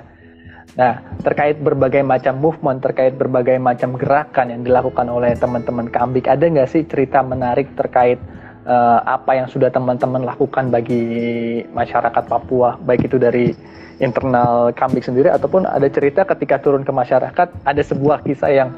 Nah, 0.76 1.00
terkait 1.24 1.56
berbagai 1.62 2.04
macam 2.04 2.36
movement, 2.36 2.84
terkait 2.84 3.16
berbagai 3.16 3.56
macam 3.56 3.96
gerakan 3.96 4.52
yang 4.52 4.62
dilakukan 4.66 5.08
oleh 5.08 5.32
teman-teman 5.38 5.88
Kambik, 5.88 6.28
ada 6.28 6.44
nggak 6.44 6.68
sih 6.68 6.82
cerita 6.84 7.24
menarik 7.24 7.70
terkait 7.78 8.20
uh, 8.68 9.00
apa 9.06 9.40
yang 9.40 9.48
sudah 9.48 9.72
teman-teman 9.72 10.26
lakukan 10.26 10.68
bagi 10.68 11.62
masyarakat 11.72 12.24
Papua, 12.28 12.76
baik 12.82 13.08
itu 13.08 13.16
dari 13.16 13.56
internal 14.02 14.74
Kambik 14.76 15.06
sendiri 15.06 15.32
ataupun 15.32 15.64
ada 15.64 15.88
cerita 15.88 16.28
ketika 16.28 16.60
turun 16.60 16.84
ke 16.84 16.92
masyarakat 16.92 17.48
ada 17.64 17.82
sebuah 17.82 18.20
kisah 18.28 18.52
yang 18.52 18.68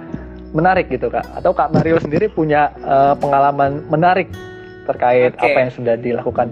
menarik 0.52 0.88
gitu 0.88 1.08
kak. 1.12 1.24
Atau 1.36 1.52
kak 1.52 1.72
Mario 1.72 2.00
sendiri 2.04 2.28
punya 2.30 2.72
uh, 2.84 3.14
pengalaman 3.18 3.84
menarik 3.88 4.28
terkait 4.88 5.36
okay. 5.36 5.52
apa 5.52 5.58
yang 5.68 5.72
sudah 5.72 5.94
dilakukan? 6.00 6.48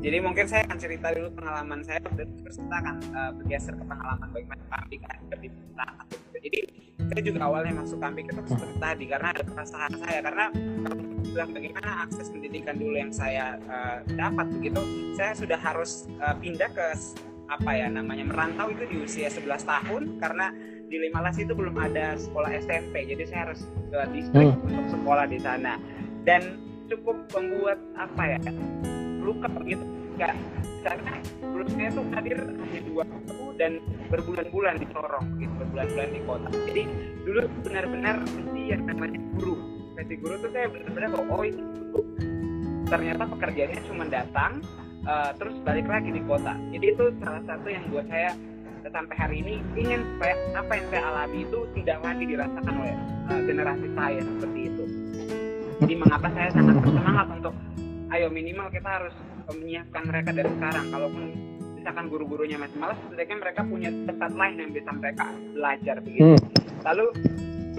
Jadi 0.00 0.16
mungkin 0.24 0.48
saya 0.48 0.64
akan 0.64 0.78
cerita 0.80 1.12
dulu 1.12 1.28
pengalaman 1.36 1.84
saya 1.84 2.00
dan 2.16 2.28
terus 2.40 2.56
kita 2.56 2.76
akan 2.80 2.96
uh, 3.12 3.30
bergeser 3.36 3.74
ke 3.76 3.84
pengalaman 3.84 4.28
bagaimana 4.32 4.64
kami 4.72 4.96
kan 5.04 5.18
di 5.36 5.48
jadi 6.40 6.60
saya 7.10 7.22
juga 7.26 7.40
awalnya 7.48 7.84
masuk 7.84 7.98
kami 8.00 8.24
itu 8.24 8.32
seperti 8.48 8.76
tadi 8.80 9.04
karena 9.08 9.28
ada 9.36 9.42
perasaan 9.44 9.92
saya. 10.00 10.18
Karena 10.24 10.44
bilang 11.20 11.50
bagaimana 11.52 11.90
akses 12.08 12.26
pendidikan 12.32 12.76
dulu 12.80 12.96
yang 12.96 13.12
saya 13.12 13.60
uh, 13.68 14.00
dapat 14.16 14.46
begitu 14.56 14.80
saya 15.14 15.36
sudah 15.36 15.58
harus 15.60 16.08
uh, 16.24 16.34
pindah 16.40 16.70
ke 16.72 16.86
apa 17.50 17.70
ya 17.74 17.90
namanya 17.90 18.24
merantau 18.24 18.70
itu 18.70 18.84
di 18.88 18.96
usia 19.04 19.28
11 19.28 19.46
tahun. 19.68 20.02
Karena 20.16 20.48
di 20.90 20.98
Limalas 20.98 21.38
itu 21.38 21.54
belum 21.54 21.78
ada 21.78 22.18
sekolah 22.18 22.50
SMP 22.66 23.06
jadi 23.06 23.22
saya 23.30 23.40
harus 23.48 23.62
ke 23.94 23.98
distrik 24.10 24.50
hmm. 24.50 24.66
untuk 24.66 24.86
sekolah 24.98 25.24
di 25.30 25.38
sana. 25.38 25.78
Dan 26.26 26.58
cukup 26.90 27.16
membuat 27.32 27.78
apa 27.94 28.36
ya 28.36 28.38
luka 29.22 29.46
begitu 29.46 29.86
enggak 30.18 30.34
karena 30.82 31.14
dulu 31.38 31.64
saya 31.70 31.88
tuh 31.94 32.04
hadir 32.12 32.38
hanya 32.42 32.80
dua 32.90 33.04
waktu 33.06 33.44
dan 33.62 33.72
berbulan-bulan 34.10 34.74
di 34.82 34.86
Sorong 34.90 35.26
gitu 35.38 35.54
berbulan-bulan 35.62 36.08
di 36.10 36.20
kota. 36.26 36.48
Jadi 36.66 36.82
dulu 37.22 37.40
benar-benar 37.62 38.16
mesti 38.26 38.62
yang 38.66 38.82
namanya 38.90 39.20
guru. 39.38 39.54
Mesti 39.94 40.14
guru 40.18 40.34
tuh 40.42 40.50
saya 40.50 40.66
benar-benar 40.66 41.10
oh 41.14 41.42
ini 41.46 41.62
ternyata 42.90 43.22
pekerjaannya 43.30 43.78
cuma 43.86 44.04
datang 44.10 44.52
uh, 45.06 45.30
terus 45.38 45.54
balik 45.62 45.86
lagi 45.86 46.10
di 46.10 46.22
kota. 46.26 46.58
Jadi 46.74 46.86
itu 46.90 47.04
salah 47.22 47.42
satu 47.46 47.66
yang 47.70 47.86
buat 47.94 48.06
saya 48.10 48.34
sampai 48.88 49.16
hari 49.20 49.36
ini 49.44 49.54
ingin 49.76 50.00
supaya 50.16 50.34
apa 50.56 50.72
yang 50.72 50.86
saya 50.88 51.02
alami 51.12 51.38
itu 51.44 51.58
tidak 51.76 51.98
lagi 52.00 52.24
dirasakan 52.24 52.74
oleh 52.80 52.94
uh, 53.28 53.40
generasi 53.44 53.86
saya 53.92 54.20
seperti 54.24 54.60
itu 54.72 54.84
jadi 55.84 55.94
mengapa 56.00 56.28
saya 56.32 56.48
sangat 56.56 56.74
bersemangat 56.80 57.26
untuk 57.36 57.54
ayo 58.16 58.26
minimal 58.32 58.66
kita 58.72 58.88
harus 58.88 59.14
menyiapkan 59.50 60.02
mereka 60.08 60.30
dari 60.32 60.50
sekarang 60.56 60.86
kalaupun 60.88 61.24
misalkan 61.80 62.04
guru-gurunya 62.12 62.56
masih 62.60 62.76
malas 62.76 62.98
setidaknya 63.08 63.36
mereka 63.40 63.60
punya 63.64 63.90
tempat 64.04 64.30
lain 64.36 64.54
yang 64.60 64.70
bisa 64.72 64.90
mereka 64.92 65.24
belajar 65.52 65.96
begitu 66.00 66.32
hmm. 66.36 66.40
lalu 66.84 67.06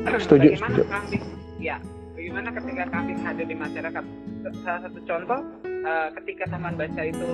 setuju, 0.26 0.48
bagaimana 0.54 0.76
setuju. 0.78 0.90
kambing 0.90 1.24
ya 1.62 1.78
bagaimana 2.18 2.50
ketika 2.54 2.84
kambing 2.90 3.20
hadir 3.22 3.46
di 3.46 3.56
masyarakat 3.58 4.04
salah 4.66 4.82
satu 4.86 5.00
contoh 5.06 5.40
uh, 5.86 6.08
ketika 6.22 6.44
taman 6.50 6.74
baca 6.74 7.02
itu 7.06 7.30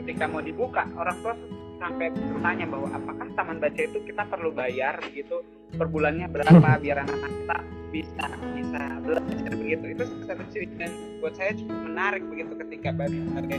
ketika 0.00 0.24
mau 0.28 0.40
dibuka 0.40 0.84
orang 0.96 1.16
tua 1.20 1.34
sampai 1.76 2.12
bertanya 2.12 2.66
bahwa 2.68 2.88
apakah 2.92 3.26
taman 3.36 3.56
baca 3.60 3.80
itu 3.80 3.98
kita 4.04 4.22
perlu 4.28 4.50
bayar 4.52 4.96
gitu 5.12 5.44
per 5.76 5.86
bulannya 5.88 6.26
berapa 6.30 6.68
biar 6.82 7.04
anak-anak 7.04 7.32
kita 7.32 7.56
bisa 7.92 8.24
bisa 8.56 8.82
belajar 9.00 9.52
begitu. 9.54 9.84
Itu 9.96 10.04
satu 10.26 10.44
cerita 10.52 10.74
dan 10.84 10.92
buat 11.22 11.34
saya 11.36 11.52
cukup 11.56 11.78
menarik 11.86 12.22
begitu 12.26 12.52
ketika 12.66 12.88
bagaimana 12.92 13.56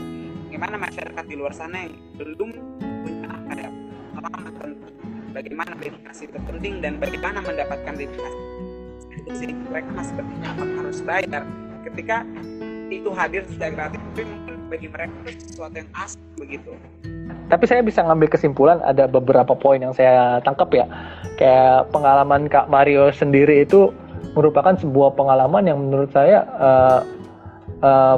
gimana 0.48 0.76
masyarakat 0.78 1.24
di 1.26 1.34
luar 1.36 1.52
sana 1.54 1.86
yang 1.88 1.94
belum 2.16 2.50
punya 2.78 3.30
ya 3.56 3.70
pengalaman 4.14 4.52
tentang 4.54 4.92
bagaimana 5.32 5.72
literasi 5.78 6.22
itu 6.28 6.38
penting 6.44 6.74
dan 6.82 6.92
bagaimana 6.98 7.38
mendapatkan 7.42 7.94
literasi 7.94 8.40
itu 9.18 9.30
sih 9.34 9.50
mereka 9.50 9.90
masih 9.94 10.14
apa 10.22 10.64
harus 10.64 10.98
bayar. 11.02 11.42
Ketika 11.86 12.26
itu 12.88 13.10
hadir 13.12 13.42
sudah 13.44 13.68
gratis 13.68 14.00
tapi 14.12 14.24
mungkin 14.24 14.54
bagi 14.68 14.88
mereka 14.88 15.12
itu 15.28 15.44
sesuatu 15.48 15.76
yang 15.76 15.90
asing 15.92 16.24
begitu 16.36 16.72
tapi 17.48 17.64
saya 17.64 17.80
bisa 17.80 18.04
ngambil 18.04 18.28
kesimpulan 18.28 18.78
ada 18.84 19.08
beberapa 19.08 19.56
poin 19.56 19.80
yang 19.80 19.96
saya 19.96 20.38
tangkap 20.44 20.68
ya. 20.72 20.86
Kayak 21.40 21.88
pengalaman 21.88 22.46
Kak 22.46 22.68
Mario 22.68 23.08
sendiri 23.08 23.64
itu 23.64 23.88
merupakan 24.36 24.76
sebuah 24.76 25.16
pengalaman 25.16 25.64
yang 25.64 25.78
menurut 25.80 26.12
saya 26.12 26.44
uh, 26.60 27.00
uh, 27.80 28.16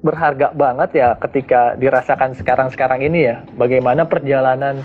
berharga 0.00 0.52
banget 0.56 1.00
ya 1.00 1.08
ketika 1.20 1.76
dirasakan 1.76 2.32
sekarang-sekarang 2.32 3.04
ini 3.04 3.28
ya. 3.28 3.44
Bagaimana 3.60 4.08
perjalanan 4.08 4.80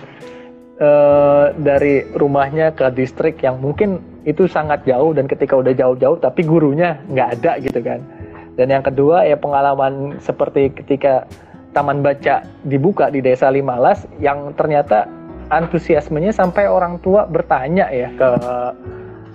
uh, 0.84 1.56
dari 1.56 2.04
rumahnya 2.20 2.76
ke 2.76 2.92
distrik 2.92 3.40
yang 3.40 3.64
mungkin 3.64 4.04
itu 4.28 4.44
sangat 4.52 4.84
jauh 4.84 5.16
dan 5.16 5.32
ketika 5.32 5.56
udah 5.56 5.72
jauh-jauh 5.72 6.20
tapi 6.20 6.44
gurunya 6.44 7.00
nggak 7.08 7.30
ada 7.40 7.52
gitu 7.64 7.80
kan. 7.80 8.04
Dan 8.60 8.76
yang 8.76 8.84
kedua 8.84 9.24
ya 9.24 9.40
pengalaman 9.40 10.20
seperti 10.20 10.68
ketika 10.76 11.24
taman 11.74 12.02
baca 12.02 12.46
dibuka 12.66 13.14
di 13.14 13.22
desa 13.22 13.54
Limalas 13.54 14.10
yang 14.18 14.54
ternyata 14.58 15.06
antusiasmenya 15.50 16.34
sampai 16.34 16.70
orang 16.70 17.02
tua 17.02 17.26
bertanya 17.26 17.90
ya 17.90 18.10
ke 18.14 18.30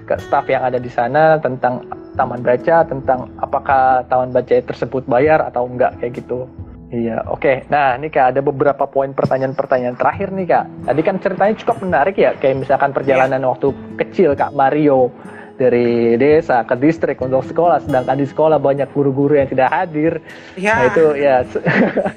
ke 0.04 0.14
staf 0.20 0.46
yang 0.52 0.62
ada 0.62 0.76
di 0.76 0.92
sana 0.92 1.40
tentang 1.40 1.80
taman 2.14 2.44
baca, 2.44 2.86
tentang 2.86 3.32
apakah 3.40 4.06
taman 4.06 4.30
baca 4.30 4.54
tersebut 4.60 5.02
bayar 5.08 5.42
atau 5.42 5.66
enggak 5.66 5.96
kayak 5.98 6.22
gitu. 6.22 6.46
Iya, 6.94 7.26
oke. 7.26 7.42
Okay. 7.42 7.56
Nah, 7.74 7.98
ini 7.98 8.06
Kak 8.06 8.36
ada 8.36 8.40
beberapa 8.44 8.86
poin 8.86 9.10
pertanyaan-pertanyaan 9.10 9.98
terakhir 9.98 10.30
nih 10.30 10.46
Kak. 10.46 10.64
Tadi 10.86 11.00
kan 11.02 11.16
ceritanya 11.18 11.54
cukup 11.58 11.76
menarik 11.82 12.14
ya, 12.14 12.38
kayak 12.38 12.62
misalkan 12.62 12.94
perjalanan 12.94 13.42
yeah. 13.42 13.50
waktu 13.50 13.68
kecil 13.98 14.30
Kak 14.38 14.54
Mario 14.54 15.10
dari 15.54 16.18
desa 16.18 16.66
ke 16.66 16.74
distrik 16.74 17.18
untuk 17.22 17.46
sekolah 17.46 17.78
sedangkan 17.86 18.18
di 18.18 18.26
sekolah 18.26 18.58
banyak 18.58 18.90
guru-guru 18.90 19.38
yang 19.38 19.48
tidak 19.50 19.70
hadir. 19.70 20.18
Ya. 20.58 20.74
nah 20.74 20.82
itu 20.90 21.04
ya 21.14 21.36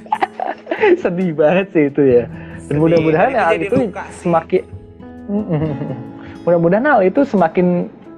sedih 1.02 1.32
banget 1.38 1.68
sih 1.74 1.86
itu 1.94 2.02
ya. 2.02 2.24
Dan 2.68 2.84
mudah-mudahan 2.84 3.32
hal 3.32 3.54
itu 3.62 3.78
semakin 4.20 4.64
mudah-mudahan 6.46 6.86
hal 6.86 7.02
itu 7.06 7.22
semakin 7.24 7.68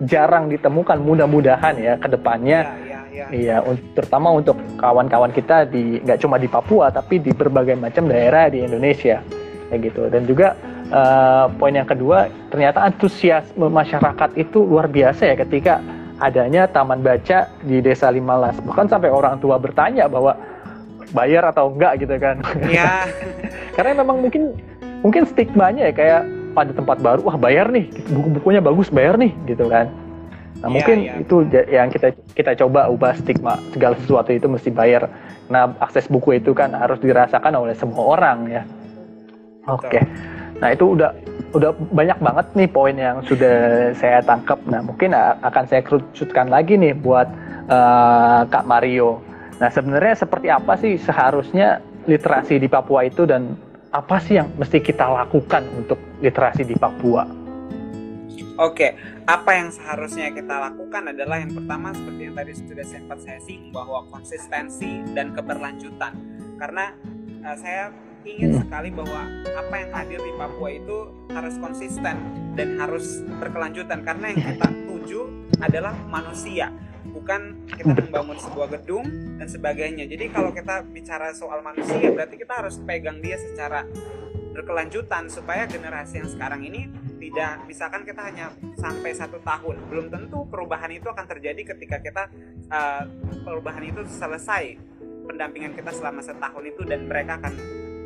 jarang 0.08 0.48
ditemukan 0.48 0.98
mudah-mudahan 1.04 1.76
ya 1.76 2.00
ke 2.00 2.08
depannya 2.08 2.72
ya, 2.88 3.04
ya, 3.12 3.26
ya. 3.28 3.28
iya 3.36 3.58
terutama 3.92 4.32
untuk 4.32 4.56
kawan-kawan 4.80 5.36
kita 5.36 5.68
di 5.68 6.00
nggak 6.00 6.24
cuma 6.24 6.40
di 6.40 6.48
Papua 6.48 6.88
tapi 6.88 7.20
di 7.20 7.36
berbagai 7.36 7.76
macam 7.76 8.08
daerah 8.08 8.48
di 8.48 8.64
Indonesia. 8.64 9.20
Kayak 9.70 9.82
gitu. 9.86 10.02
Dan 10.10 10.26
juga 10.26 10.58
uh, 10.94 11.50
poin 11.58 11.74
yang 11.74 11.88
kedua 11.88 12.30
ternyata 12.54 12.84
antusiasme 12.86 13.70
masyarakat 13.70 14.30
itu 14.38 14.62
luar 14.62 14.90
biasa 14.90 15.34
ya 15.34 15.36
ketika 15.38 15.82
adanya 16.20 16.68
taman 16.68 17.00
baca 17.00 17.48
di 17.64 17.80
desa 17.80 18.12
Limalas. 18.12 18.60
Bahkan 18.60 18.92
sampai 18.92 19.10
orang 19.10 19.40
tua 19.40 19.56
bertanya 19.56 20.12
bahwa 20.12 20.36
bayar 21.16 21.48
atau 21.50 21.72
enggak 21.72 22.04
gitu 22.04 22.16
kan. 22.20 22.44
Ya 22.68 23.08
karena 23.76 24.04
memang 24.04 24.20
mungkin 24.22 24.54
mungkin 25.02 25.24
stigmanya 25.24 25.90
ya 25.90 25.94
kayak 25.96 26.22
pada 26.52 26.76
tempat 26.76 27.00
baru 27.00 27.24
wah 27.24 27.40
bayar 27.40 27.72
nih 27.72 27.88
buku-bukunya 28.12 28.60
bagus 28.60 28.92
bayar 28.92 29.16
nih 29.16 29.32
gitu 29.48 29.72
kan. 29.72 29.88
Nah 30.60 30.68
ya, 30.68 30.74
mungkin 30.76 30.98
ya. 31.08 31.14
itu 31.24 31.36
yang 31.72 31.88
kita 31.88 32.12
kita 32.36 32.52
coba 32.60 32.92
ubah 32.92 33.16
stigma 33.16 33.56
segala 33.72 33.96
sesuatu 34.04 34.36
itu 34.36 34.52
mesti 34.52 34.70
bayar. 34.76 35.08
Nah 35.48 35.72
akses 35.80 36.12
buku 36.12 36.36
itu 36.36 36.52
kan 36.52 36.76
harus 36.76 37.00
dirasakan 37.00 37.56
oleh 37.56 37.74
semua 37.80 38.20
orang 38.20 38.38
ya. 38.52 38.64
Oke. 39.72 39.88
Okay. 39.88 40.04
Nah 40.60 40.70
itu 40.76 40.96
udah 40.96 41.12
udah 41.56 41.72
banyak 41.96 42.20
banget 42.22 42.48
nih 42.54 42.70
poin 42.70 42.96
yang 42.96 43.24
sudah 43.26 43.90
saya 43.96 44.20
tangkap. 44.22 44.60
Nah 44.68 44.84
mungkin 44.84 45.16
akan 45.18 45.64
saya 45.66 45.82
kerucutkan 45.82 46.52
lagi 46.52 46.76
nih 46.76 46.94
buat 46.94 47.28
uh, 47.72 48.44
Kak 48.48 48.68
Mario. 48.68 49.24
Nah 49.58 49.72
sebenarnya 49.72 50.20
seperti 50.20 50.48
apa 50.52 50.76
sih 50.78 51.00
seharusnya 51.00 51.80
literasi 52.06 52.60
di 52.60 52.68
Papua 52.68 53.08
itu 53.08 53.24
dan 53.24 53.56
apa 53.90 54.22
sih 54.22 54.38
yang 54.38 54.52
mesti 54.60 54.78
kita 54.84 55.10
lakukan 55.10 55.66
untuk 55.74 55.98
literasi 56.22 56.68
di 56.68 56.78
Papua? 56.78 57.26
Oke, 58.60 58.92
apa 59.24 59.56
yang 59.56 59.72
seharusnya 59.72 60.36
kita 60.36 60.52
lakukan 60.52 61.16
adalah 61.16 61.40
yang 61.40 61.56
pertama 61.56 61.96
seperti 61.96 62.28
yang 62.28 62.36
tadi 62.36 62.52
sudah 62.60 62.84
sempat 62.84 63.18
saya 63.24 63.40
singgung 63.40 63.72
bahwa 63.72 64.04
konsistensi 64.12 65.00
dan 65.16 65.32
keberlanjutan. 65.32 66.12
Karena 66.60 66.92
uh, 67.48 67.56
saya 67.56 67.96
ingin 68.28 68.56
hmm. 68.56 68.60
sekali 68.68 68.90
bahwa 68.92 69.22
apa 69.56 69.76
yang 69.80 69.92
hadir 69.96 70.20
di 70.20 70.32
Papua 70.36 70.70
itu 70.72 70.98
harus 71.32 71.56
konsisten 71.60 72.16
dan 72.56 72.68
harus 72.80 73.24
berkelanjutan 73.40 74.04
karena 74.04 74.26
yang 74.36 74.42
kita 74.56 74.68
tuju 74.90 75.22
adalah 75.60 75.96
manusia 76.08 76.72
bukan 77.10 77.66
kita 77.66 78.06
membangun 78.06 78.38
sebuah 78.38 78.68
gedung 78.80 79.06
dan 79.42 79.48
sebagainya. 79.50 80.06
Jadi 80.06 80.30
kalau 80.30 80.54
kita 80.54 80.86
bicara 80.94 81.34
soal 81.34 81.66
manusia 81.66 82.14
berarti 82.14 82.38
kita 82.38 82.54
harus 82.62 82.78
pegang 82.86 83.18
dia 83.20 83.36
secara 83.38 83.84
berkelanjutan 84.54 85.30
supaya 85.32 85.66
generasi 85.70 86.22
yang 86.22 86.30
sekarang 86.30 86.62
ini 86.66 86.90
tidak 87.20 87.64
misalkan 87.64 88.02
kita 88.04 88.22
hanya 88.24 88.52
sampai 88.76 89.12
satu 89.14 89.40
tahun 89.40 89.78
belum 89.88 90.08
tentu 90.10 90.48
perubahan 90.50 90.90
itu 90.92 91.08
akan 91.08 91.26
terjadi 91.30 91.76
ketika 91.76 92.02
kita 92.02 92.24
uh, 92.68 93.04
perubahan 93.46 93.88
itu 93.88 94.02
selesai 94.10 94.76
pendampingan 95.30 95.78
kita 95.78 95.94
selama 95.94 96.20
setahun 96.26 96.64
itu 96.66 96.82
dan 96.84 97.06
mereka 97.06 97.38
akan 97.38 97.54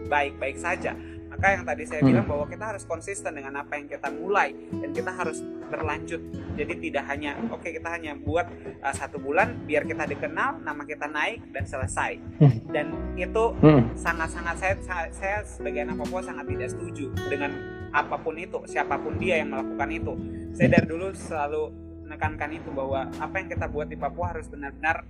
baik-baik 0.09 0.57
saja 0.59 0.95
maka 1.33 1.59
yang 1.59 1.65
tadi 1.65 1.83
saya 1.89 2.01
hmm. 2.05 2.09
bilang 2.13 2.25
bahwa 2.29 2.45
kita 2.45 2.65
harus 2.69 2.83
konsisten 2.85 3.33
dengan 3.33 3.57
apa 3.57 3.73
yang 3.73 3.89
kita 3.89 4.07
mulai 4.13 4.53
dan 4.69 4.89
kita 4.93 5.11
harus 5.11 5.41
berlanjut 5.73 6.21
jadi 6.53 6.73
tidak 6.77 7.03
hanya 7.09 7.33
oke 7.49 7.57
okay, 7.57 7.73
kita 7.73 7.89
hanya 7.89 8.13
buat 8.13 8.45
uh, 8.85 8.93
satu 8.93 9.17
bulan 9.17 9.65
biar 9.65 9.89
kita 9.89 10.05
dikenal 10.05 10.61
nama 10.61 10.85
kita 10.85 11.09
naik 11.09 11.41
dan 11.49 11.65
selesai 11.65 12.21
hmm. 12.37 12.69
dan 12.69 12.93
itu 13.17 13.43
hmm. 13.65 13.97
sangat-sangat 13.97 14.55
saya, 14.61 14.75
saya 15.09 15.37
sebagai 15.41 15.89
anak 15.89 16.05
Papua 16.05 16.21
sangat 16.21 16.45
tidak 16.45 16.69
setuju 16.69 17.09
dengan 17.25 17.51
apa 17.89 18.21
pun 18.21 18.37
itu 18.37 18.61
siapa 18.69 19.01
pun 19.01 19.17
dia 19.17 19.41
yang 19.41 19.57
melakukan 19.57 19.89
itu 19.89 20.13
saya 20.53 20.77
dari 20.77 20.85
dulu 20.85 21.17
selalu 21.17 21.63
menekankan 22.05 22.49
itu 22.53 22.69
bahwa 22.69 23.09
apa 23.09 23.35
yang 23.41 23.49
kita 23.49 23.65
buat 23.65 23.89
di 23.89 23.97
Papua 23.97 24.37
harus 24.37 24.45
benar-benar 24.45 25.01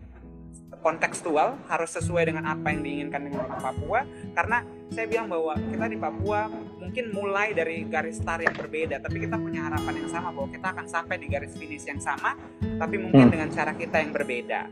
kontekstual 0.84 1.56
harus 1.72 1.96
sesuai 1.96 2.28
dengan 2.28 2.44
apa 2.44 2.76
yang 2.76 2.84
diinginkan 2.84 3.24
dengan 3.24 3.48
orang 3.48 3.62
Papua 3.64 4.00
karena 4.36 4.58
saya 4.92 5.06
bilang 5.08 5.32
bahwa 5.32 5.56
kita 5.56 5.86
di 5.88 5.98
Papua 5.98 6.40
mungkin 6.84 7.06
mulai 7.16 7.56
dari 7.56 7.88
garis 7.88 8.20
start 8.20 8.44
yang 8.44 8.54
berbeda 8.54 9.00
tapi 9.00 9.24
kita 9.24 9.40
punya 9.40 9.72
harapan 9.72 10.04
yang 10.04 10.10
sama 10.12 10.36
bahwa 10.36 10.52
kita 10.52 10.68
akan 10.76 10.86
sampai 10.86 11.16
di 11.24 11.28
garis 11.32 11.56
finish 11.56 11.88
yang 11.88 12.04
sama 12.04 12.36
tapi 12.78 13.00
mungkin 13.00 13.32
hmm. 13.32 13.34
dengan 13.34 13.50
cara 13.50 13.72
kita 13.72 13.98
yang 14.04 14.12
berbeda 14.12 14.68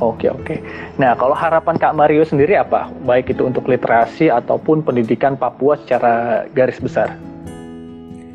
Oke 0.00 0.32
oke. 0.32 0.58
Nah 0.96 1.12
kalau 1.14 1.36
harapan 1.36 1.76
Kak 1.76 1.92
Mario 1.92 2.24
sendiri 2.24 2.56
apa? 2.56 2.88
Baik 3.04 3.36
itu 3.36 3.44
untuk 3.44 3.68
literasi 3.68 4.32
ataupun 4.32 4.80
pendidikan 4.80 5.36
Papua 5.36 5.76
secara 5.76 6.48
garis 6.56 6.80
besar 6.80 7.14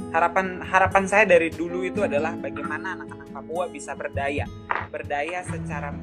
harapan 0.09 0.61
harapan 0.65 1.03
saya 1.05 1.25
dari 1.29 1.53
dulu 1.53 1.85
itu 1.85 2.01
adalah 2.01 2.33
bagaimana 2.33 2.97
anak-anak 2.97 3.29
Papua 3.29 3.69
bisa 3.69 3.93
berdaya. 3.93 4.45
Berdaya 4.89 5.45
secara 5.45 5.93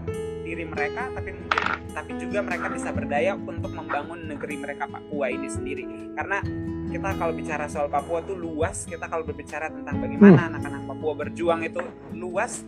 diri 0.47 0.63
mereka 0.63 1.11
tapi 1.11 1.35
mungkin 1.35 1.63
tapi 1.91 2.13
juga 2.23 2.39
mereka 2.45 2.71
bisa 2.71 2.95
berdaya 2.95 3.35
untuk 3.35 3.73
membangun 3.75 4.31
negeri 4.31 4.57
mereka 4.63 4.87
Papua 4.87 5.27
ini 5.31 5.51
sendiri. 5.51 6.15
Karena 6.15 6.39
kita 6.87 7.19
kalau 7.19 7.35
bicara 7.35 7.67
soal 7.67 7.91
Papua 7.91 8.23
tuh 8.23 8.39
luas 8.39 8.87
kita 8.87 9.11
kalau 9.11 9.27
berbicara 9.27 9.69
tentang 9.75 9.99
bagaimana 9.99 10.41
hmm. 10.47 10.49
anak-anak 10.55 10.83
Papua 10.87 11.13
berjuang 11.19 11.61
itu 11.67 11.83
luas. 12.15 12.63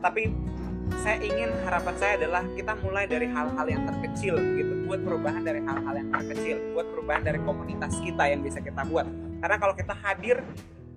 Tapi 0.00 0.32
saya 1.04 1.20
ingin 1.20 1.52
harapan 1.68 1.94
saya 2.00 2.12
adalah 2.16 2.42
kita 2.56 2.72
mulai 2.80 3.04
dari 3.04 3.28
hal-hal 3.28 3.66
yang 3.68 3.84
terkecil 3.84 4.40
gitu. 4.56 4.72
Buat 4.88 5.04
perubahan 5.04 5.42
dari 5.44 5.60
hal-hal 5.60 5.94
yang 6.00 6.08
terkecil 6.08 6.56
buat 6.72 6.86
perubahan 6.88 7.22
dari 7.28 7.38
komunitas 7.44 7.92
kita 8.00 8.24
yang 8.24 8.40
bisa 8.40 8.64
kita 8.64 8.88
buat. 8.88 9.04
Karena 9.38 9.56
kalau 9.60 9.74
kita 9.76 9.94
hadir 9.94 10.40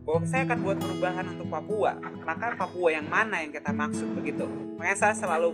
bahwa 0.02 0.22
saya 0.26 0.44
akan 0.50 0.60
buat 0.66 0.78
perubahan 0.82 1.26
untuk 1.38 1.48
Papua 1.50 1.92
maka 2.26 2.58
Papua 2.58 2.90
yang 2.90 3.08
mana 3.08 3.42
yang 3.42 3.52
kita 3.54 3.70
maksud 3.70 4.08
begitu 4.18 4.46
makanya 4.78 4.98
saya 4.98 5.16
selalu 5.16 5.54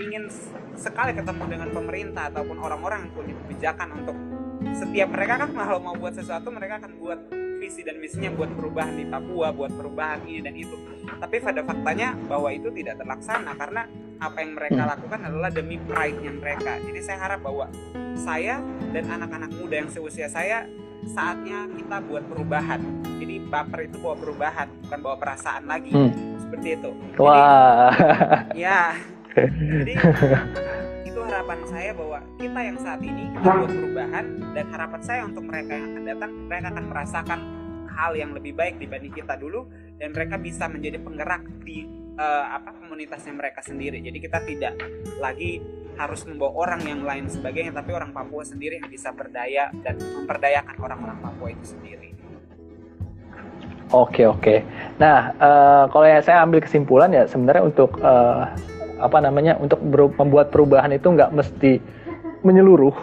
ingin 0.00 0.28
sekali 0.76 1.12
ketemu 1.12 1.44
dengan 1.48 1.68
pemerintah 1.72 2.32
ataupun 2.32 2.56
orang-orang 2.56 3.08
yang 3.08 3.12
punya 3.12 3.34
kebijakan 3.44 3.88
untuk 4.00 4.16
setiap 4.76 5.08
mereka 5.12 5.34
kan 5.44 5.50
kalau 5.56 5.80
mau 5.80 5.96
buat 5.96 6.12
sesuatu 6.12 6.52
mereka 6.52 6.80
akan 6.84 6.92
buat 7.00 7.20
visi 7.60 7.84
dan 7.84 8.00
misinya 8.00 8.32
buat 8.32 8.48
perubahan 8.56 8.96
di 8.96 9.04
Papua, 9.04 9.52
buat 9.52 9.68
perubahan 9.76 10.24
ini 10.24 10.40
dan 10.40 10.56
itu. 10.56 10.74
Tapi 11.04 11.36
pada 11.44 11.60
faktanya 11.60 12.16
bahwa 12.24 12.48
itu 12.48 12.72
tidak 12.72 12.96
terlaksana 12.96 13.52
karena 13.52 13.84
apa 14.16 14.36
yang 14.40 14.52
mereka 14.56 14.80
hmm. 14.80 14.90
lakukan 14.96 15.20
adalah 15.28 15.50
demi 15.52 15.76
pride-nya 15.84 16.32
mereka. 16.32 16.80
Jadi 16.80 17.00
saya 17.04 17.18
harap 17.20 17.40
bahwa 17.44 17.68
saya 18.16 18.64
dan 18.96 19.04
anak-anak 19.12 19.52
muda 19.52 19.84
yang 19.84 19.90
seusia 19.92 20.28
saya 20.32 20.64
saatnya 21.08 21.68
kita 21.72 21.96
buat 22.04 22.24
perubahan. 22.28 22.80
Jadi 23.20 23.34
baper 23.48 23.88
itu 23.88 23.96
bawa 24.00 24.16
perubahan, 24.20 24.68
bukan 24.86 24.98
bawa 25.00 25.16
perasaan 25.16 25.64
lagi. 25.64 25.90
Hmm. 25.92 26.12
Seperti 26.40 26.68
itu. 26.76 26.90
Wah. 27.16 27.94
ya. 28.56 28.96
Jadi 29.36 29.94
itu 31.06 31.20
harapan 31.22 31.60
saya 31.66 31.90
bahwa 31.94 32.18
kita 32.38 32.60
yang 32.60 32.78
saat 32.82 33.00
ini 33.02 33.24
kita 33.38 33.48
buat 33.62 33.72
perubahan 33.72 34.24
dan 34.54 34.66
harapan 34.74 35.00
saya 35.02 35.22
untuk 35.26 35.44
mereka 35.46 35.72
yang 35.74 35.86
akan 35.94 36.02
datang 36.06 36.30
mereka 36.50 36.66
akan 36.74 36.84
merasakan 36.90 37.40
hal 37.90 38.12
yang 38.14 38.30
lebih 38.32 38.54
baik 38.54 38.78
dibanding 38.78 39.12
kita 39.14 39.34
dulu 39.38 39.66
dan 40.00 40.16
mereka 40.16 40.40
bisa 40.40 40.66
menjadi 40.66 40.98
penggerak 41.02 41.42
di 41.62 41.84
uh, 42.20 42.44
apa 42.60 42.76
komunitasnya 42.76 43.32
mereka 43.32 43.64
sendiri. 43.64 44.04
Jadi 44.04 44.18
kita 44.20 44.38
tidak 44.44 44.76
lagi 45.16 45.64
harus 45.96 46.24
membawa 46.28 46.68
orang 46.68 46.80
yang 46.84 47.00
lain 47.04 47.28
sebagainya 47.28 47.76
tapi 47.76 47.90
orang 47.92 48.12
Papua 48.12 48.44
sendiri 48.44 48.80
yang 48.80 48.88
bisa 48.88 49.12
berdaya 49.12 49.72
dan 49.84 49.96
memperdayakan 49.96 50.76
orang-orang 50.80 51.18
Papua 51.24 51.48
itu 51.52 51.64
sendiri. 51.64 52.12
Oke 53.90 54.22
oke. 54.28 54.62
Nah 55.00 55.34
uh, 55.40 55.84
kalau 55.90 56.06
ya 56.06 56.20
saya 56.22 56.44
ambil 56.46 56.62
kesimpulan 56.62 57.10
ya 57.10 57.26
sebenarnya 57.26 57.64
untuk 57.66 57.98
uh, 58.04 58.46
apa 59.00 59.18
namanya 59.18 59.56
untuk 59.58 59.80
membuat 60.20 60.52
perubahan 60.54 60.92
itu 60.94 61.10
nggak 61.10 61.32
mesti 61.34 61.80
menyeluruh, 62.46 62.94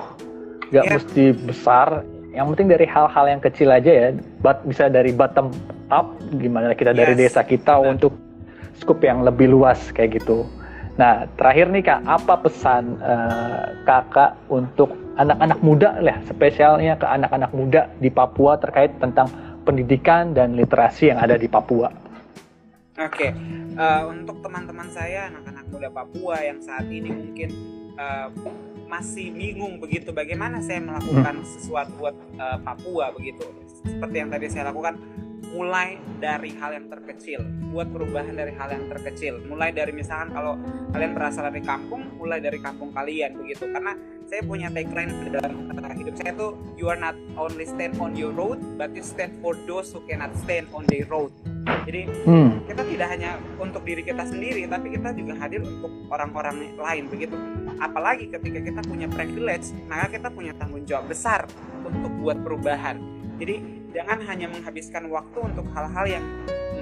nggak 0.71 0.85
yeah. 0.85 0.95
mesti 0.95 1.23
besar. 1.43 2.05
Yang 2.37 2.53
penting 2.53 2.69
dari 2.69 2.85
hal-hal 2.85 3.25
yang 3.25 3.41
kecil 3.41 3.73
aja 3.73 3.89
ya. 3.89 4.07
But, 4.45 4.61
bisa 4.61 4.93
dari 4.93 5.09
bottom 5.09 5.49
up, 5.89 6.13
gimana 6.37 6.77
kita 6.77 6.93
yes. 6.93 6.99
dari 7.01 7.13
desa 7.17 7.41
kita 7.41 7.81
Benar. 7.81 7.97
untuk 7.97 8.13
skup 8.79 9.01
yang 9.03 9.25
lebih 9.25 9.49
luas 9.51 9.91
kayak 9.91 10.21
gitu. 10.21 10.45
Nah, 10.97 11.29
terakhir 11.37 11.69
nih 11.69 11.83
Kak, 11.85 12.01
apa 12.09 12.33
pesan 12.41 12.97
uh, 12.97 13.85
Kakak 13.85 14.33
untuk 14.49 14.89
anak-anak 15.17 15.59
muda 15.61 16.01
lah, 16.01 16.17
spesialnya 16.25 16.97
ke 16.97 17.05
anak-anak 17.05 17.53
muda 17.53 17.85
di 18.01 18.09
Papua 18.09 18.57
terkait 18.57 18.97
tentang 18.97 19.29
pendidikan 19.61 20.33
dan 20.33 20.57
literasi 20.57 21.13
yang 21.13 21.21
ada 21.21 21.37
di 21.37 21.45
Papua? 21.45 21.93
Oke, 22.97 23.29
okay. 23.29 23.31
uh, 23.77 24.01
eh, 24.01 24.03
untuk 24.09 24.41
teman-teman 24.41 24.89
saya 24.89 25.29
anak-anak 25.29 25.65
muda 25.69 25.89
Papua 25.93 26.41
yang 26.41 26.57
saat 26.65 26.89
ini 26.89 27.13
mungkin 27.13 27.49
uh, 27.93 28.33
masih 28.89 29.29
bingung 29.37 29.77
begitu 29.77 30.09
bagaimana 30.09 30.65
saya 30.65 30.81
melakukan 30.81 31.45
hmm. 31.45 31.45
sesuatu 31.45 31.93
buat 32.01 32.17
uh, 32.41 32.57
Papua 32.65 33.13
begitu, 33.13 33.45
seperti 33.85 34.15
yang 34.17 34.33
tadi 34.33 34.49
saya 34.49 34.73
lakukan 34.73 34.97
mulai 35.57 35.97
dari 36.21 36.53
hal 36.53 36.77
yang 36.77 36.85
terkecil 36.85 37.41
buat 37.73 37.89
perubahan 37.89 38.37
dari 38.37 38.53
hal 38.53 38.69
yang 38.69 38.85
terkecil. 38.85 39.41
Mulai 39.49 39.73
dari 39.73 39.89
misalkan 39.89 40.29
kalau 40.29 40.53
kalian 40.93 41.17
berasal 41.17 41.49
dari 41.49 41.65
kampung 41.65 42.13
mulai 42.21 42.37
dari 42.37 42.61
kampung 42.61 42.93
kalian 42.93 43.33
begitu. 43.41 43.65
Karena 43.73 43.97
saya 44.29 44.45
punya 44.45 44.69
tagline 44.69 45.09
dalam 45.33 45.67
hidup 46.07 46.13
saya 46.23 46.31
tuh 46.39 46.55
you 46.79 46.87
are 46.87 46.95
not 46.95 47.17
only 47.35 47.67
stand 47.67 47.97
on 47.99 48.15
your 48.15 48.31
road 48.31 48.61
but 48.79 48.93
you 48.95 49.03
stand 49.03 49.35
for 49.43 49.57
those 49.67 49.91
who 49.91 49.99
cannot 50.07 50.31
stand 50.39 50.69
on 50.71 50.85
the 50.87 51.03
road. 51.11 51.33
Jadi 51.83 52.07
hmm. 52.23 52.63
kita 52.63 52.83
tidak 52.87 53.07
hanya 53.11 53.35
untuk 53.59 53.83
diri 53.83 54.07
kita 54.07 54.23
sendiri 54.23 54.63
tapi 54.71 54.95
kita 54.95 55.11
juga 55.11 55.35
hadir 55.35 55.65
untuk 55.65 55.91
orang-orang 56.07 56.77
lain 56.79 57.03
begitu. 57.11 57.35
Apalagi 57.83 58.31
ketika 58.31 58.59
kita 58.63 58.81
punya 58.87 59.11
privilege 59.11 59.75
maka 59.91 60.15
kita 60.15 60.31
punya 60.31 60.55
tanggung 60.55 60.87
jawab 60.87 61.11
besar 61.11 61.43
untuk 61.83 62.11
buat 62.23 62.39
perubahan. 62.39 63.03
Jadi 63.37 63.76
jangan 63.91 64.19
hanya 64.27 64.47
menghabiskan 64.51 65.07
waktu 65.11 65.39
untuk 65.39 65.65
hal-hal 65.75 66.05
yang 66.07 66.25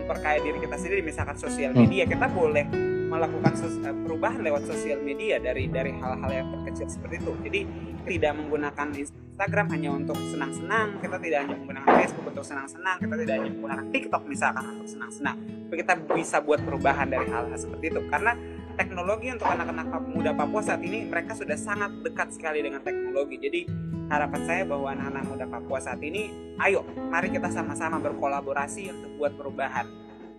memperkaya 0.06 0.38
diri 0.44 0.62
kita 0.62 0.78
sendiri 0.78 1.02
misalkan 1.02 1.38
sosial 1.38 1.74
hmm. 1.74 1.82
media. 1.82 2.04
Kita 2.06 2.30
boleh 2.30 2.66
melakukan 3.06 3.54
eh, 3.58 3.96
perubahan 4.06 4.42
lewat 4.42 4.64
sosial 4.70 5.00
media 5.02 5.38
dari 5.38 5.70
dari 5.70 5.94
hal-hal 5.94 6.32
yang 6.32 6.48
terkecil 6.60 6.88
seperti 6.90 7.16
itu. 7.22 7.34
Jadi 7.46 7.60
tidak 8.06 8.34
menggunakan 8.38 8.88
Instagram 8.94 9.66
hanya 9.74 9.90
untuk 9.94 10.18
senang-senang. 10.30 11.02
Kita 11.02 11.18
tidak 11.18 11.40
hanya 11.48 11.56
menggunakan 11.58 11.90
Facebook 12.02 12.26
untuk 12.30 12.46
senang-senang. 12.46 12.98
Kita 13.02 13.16
tidak 13.18 13.34
hanya 13.42 13.52
menggunakan 13.54 13.86
TikTok 13.90 14.24
misalkan 14.30 14.64
untuk 14.78 14.90
senang-senang. 14.90 15.38
Tapi 15.42 15.76
kita 15.82 15.94
bisa 16.14 16.38
buat 16.42 16.62
perubahan 16.62 17.08
dari 17.10 17.26
hal-hal 17.30 17.58
seperti 17.58 17.86
itu. 17.94 18.02
Karena 18.10 18.38
teknologi 18.76 19.32
untuk 19.32 19.48
anak-anak 19.48 19.88
muda 20.12 20.32
Papua 20.36 20.62
saat 20.62 20.84
ini 20.84 21.08
mereka 21.08 21.34
sudah 21.34 21.56
sangat 21.56 21.92
dekat 22.04 22.36
sekali 22.36 22.62
dengan 22.62 22.84
teknologi. 22.84 23.40
Jadi 23.40 23.62
harapan 24.10 24.42
saya 24.46 24.62
bahwa 24.68 24.88
anak-anak 24.94 25.24
muda 25.26 25.46
Papua 25.50 25.80
saat 25.82 26.02
ini, 26.02 26.30
ayo 26.62 26.86
mari 27.10 27.34
kita 27.34 27.50
sama-sama 27.50 27.98
berkolaborasi 28.02 28.94
untuk 28.94 29.12
buat 29.18 29.34
perubahan. 29.34 29.86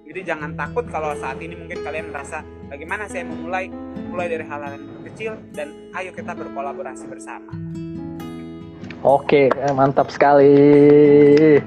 Jadi 0.07 0.21
jangan 0.23 0.55
takut 0.55 0.87
kalau 0.87 1.11
saat 1.19 1.43
ini 1.43 1.59
mungkin 1.59 1.83
kalian 1.83 2.15
merasa 2.15 2.47
bagaimana 2.71 3.11
saya 3.11 3.27
memulai 3.27 3.67
mulai 4.07 4.31
dari 4.31 4.47
hal-hal 4.47 4.79
yang 4.79 4.87
kecil 5.11 5.33
dan 5.51 5.75
ayo 5.99 6.15
kita 6.15 6.31
berkolaborasi 6.31 7.11
bersama. 7.11 7.51
Oke, 9.03 9.51
mantap 9.75 10.15
sekali. 10.15 11.59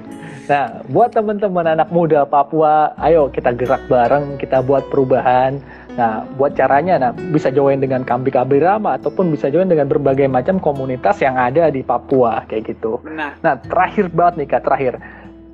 Nah, 0.50 0.82
buat 0.90 1.14
teman-teman 1.14 1.62
anak 1.62 1.94
muda 1.94 2.26
Papua, 2.26 2.90
ayo 2.98 3.30
kita 3.30 3.54
gerak 3.54 3.86
bareng, 3.86 4.34
kita 4.40 4.64
buat 4.64 4.88
perubahan. 4.90 5.62
Nah, 6.00 6.24
buat 6.40 6.56
caranya, 6.56 6.96
nah 6.96 7.12
bisa 7.12 7.52
join 7.52 7.76
dengan 7.76 8.00
Kambik 8.08 8.32
Abirama 8.32 8.96
ataupun 8.96 9.28
bisa 9.28 9.52
join 9.52 9.68
dengan 9.68 9.84
berbagai 9.84 10.32
macam 10.32 10.56
komunitas 10.56 11.20
yang 11.20 11.36
ada 11.36 11.68
di 11.68 11.84
Papua 11.84 12.48
kayak 12.48 12.72
gitu. 12.72 13.04
Benar. 13.04 13.36
Nah, 13.44 13.60
terakhir 13.60 14.08
banget 14.08 14.34
nih 14.40 14.48
kak, 14.48 14.64
terakhir 14.64 14.96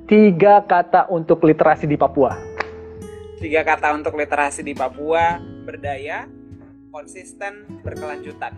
tiga 0.07 0.63
kata 0.63 1.11
untuk 1.11 1.43
literasi 1.43 1.83
di 1.83 1.99
Papua. 1.99 2.39
Tiga 3.43 3.67
kata 3.67 3.91
untuk 3.91 4.15
literasi 4.15 4.63
di 4.63 4.71
Papua: 4.71 5.35
berdaya, 5.67 6.31
konsisten, 6.95 7.67
berkelanjutan. 7.83 8.55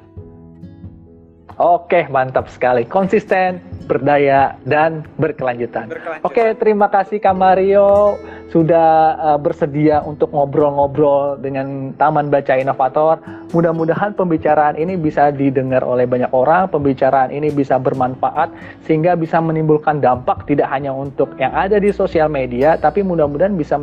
Oke, 1.58 2.06
mantap 2.14 2.54
sekali. 2.54 2.86
Konsisten, 2.86 3.58
berdaya, 3.90 4.62
dan 4.70 5.10
berkelanjutan. 5.18 5.90
berkelanjutan. 5.90 6.30
Oke, 6.30 6.54
terima 6.62 6.86
kasih 6.94 7.18
Kak 7.18 7.34
Mario 7.34 8.14
sudah 8.50 9.16
uh, 9.18 9.40
bersedia 9.40 10.02
untuk 10.02 10.34
ngobrol-ngobrol 10.34 11.38
dengan 11.38 11.94
Taman 11.96 12.34
Baca 12.34 12.58
Inovator. 12.58 13.22
Mudah-mudahan 13.54 14.18
pembicaraan 14.18 14.74
ini 14.78 14.98
bisa 14.98 15.30
didengar 15.30 15.86
oleh 15.86 16.10
banyak 16.10 16.30
orang, 16.34 16.70
pembicaraan 16.70 17.30
ini 17.30 17.54
bisa 17.54 17.78
bermanfaat 17.78 18.50
sehingga 18.90 19.14
bisa 19.14 19.38
menimbulkan 19.38 20.02
dampak 20.02 20.50
tidak 20.50 20.70
hanya 20.74 20.90
untuk 20.90 21.34
yang 21.38 21.54
ada 21.54 21.78
di 21.78 21.94
sosial 21.94 22.30
media, 22.30 22.78
tapi 22.78 23.06
mudah-mudahan 23.06 23.54
bisa 23.54 23.78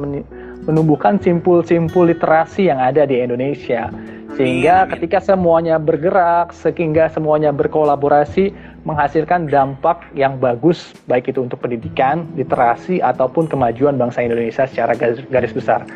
menumbuhkan 0.66 1.22
simpul-simpul 1.22 2.10
literasi 2.10 2.66
yang 2.66 2.82
ada 2.82 3.06
di 3.06 3.22
Indonesia. 3.22 3.90
Sehingga 4.37 4.84
ketika 4.93 5.18
semuanya 5.24 5.80
bergerak, 5.80 6.53
sehingga 6.53 7.09
semuanya 7.09 7.57
berkolaborasi, 7.57 8.53
menghasilkan 8.84 9.49
dampak 9.49 10.05
yang 10.12 10.37
bagus, 10.37 10.93
baik 11.09 11.32
itu 11.32 11.41
untuk 11.41 11.64
pendidikan, 11.64 12.28
literasi, 12.37 13.01
ataupun 13.01 13.49
kemajuan 13.49 13.97
bangsa 13.97 14.28
Indonesia 14.28 14.68
secara 14.68 14.93
garis, 14.93 15.24
garis 15.32 15.57
besar. 15.57 15.89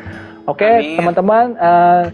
Oke, 0.49 0.65
okay, 0.65 0.97
teman-teman, 0.97 1.53
uh, 1.61 2.09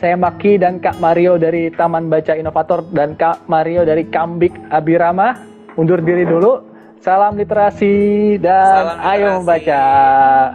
saya 0.00 0.18
Maki 0.18 0.58
dan 0.58 0.82
Kak 0.82 0.98
Mario 0.98 1.38
dari 1.38 1.70
Taman 1.70 2.10
Baca 2.10 2.34
Inovator 2.34 2.82
dan 2.90 3.14
Kak 3.14 3.46
Mario 3.46 3.86
dari 3.86 4.02
Kambik 4.08 4.56
Abirama 4.74 5.38
undur 5.78 6.00
diri 6.02 6.26
dulu. 6.26 6.66
Salam 7.00 7.36
literasi 7.36 8.36
dan 8.40 8.64
Salam 8.64 8.96
literasi. 8.96 9.12
ayo 9.12 9.26
membaca. 9.40 9.82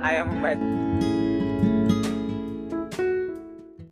Ayo 0.01 0.21
membaca. 0.29 0.84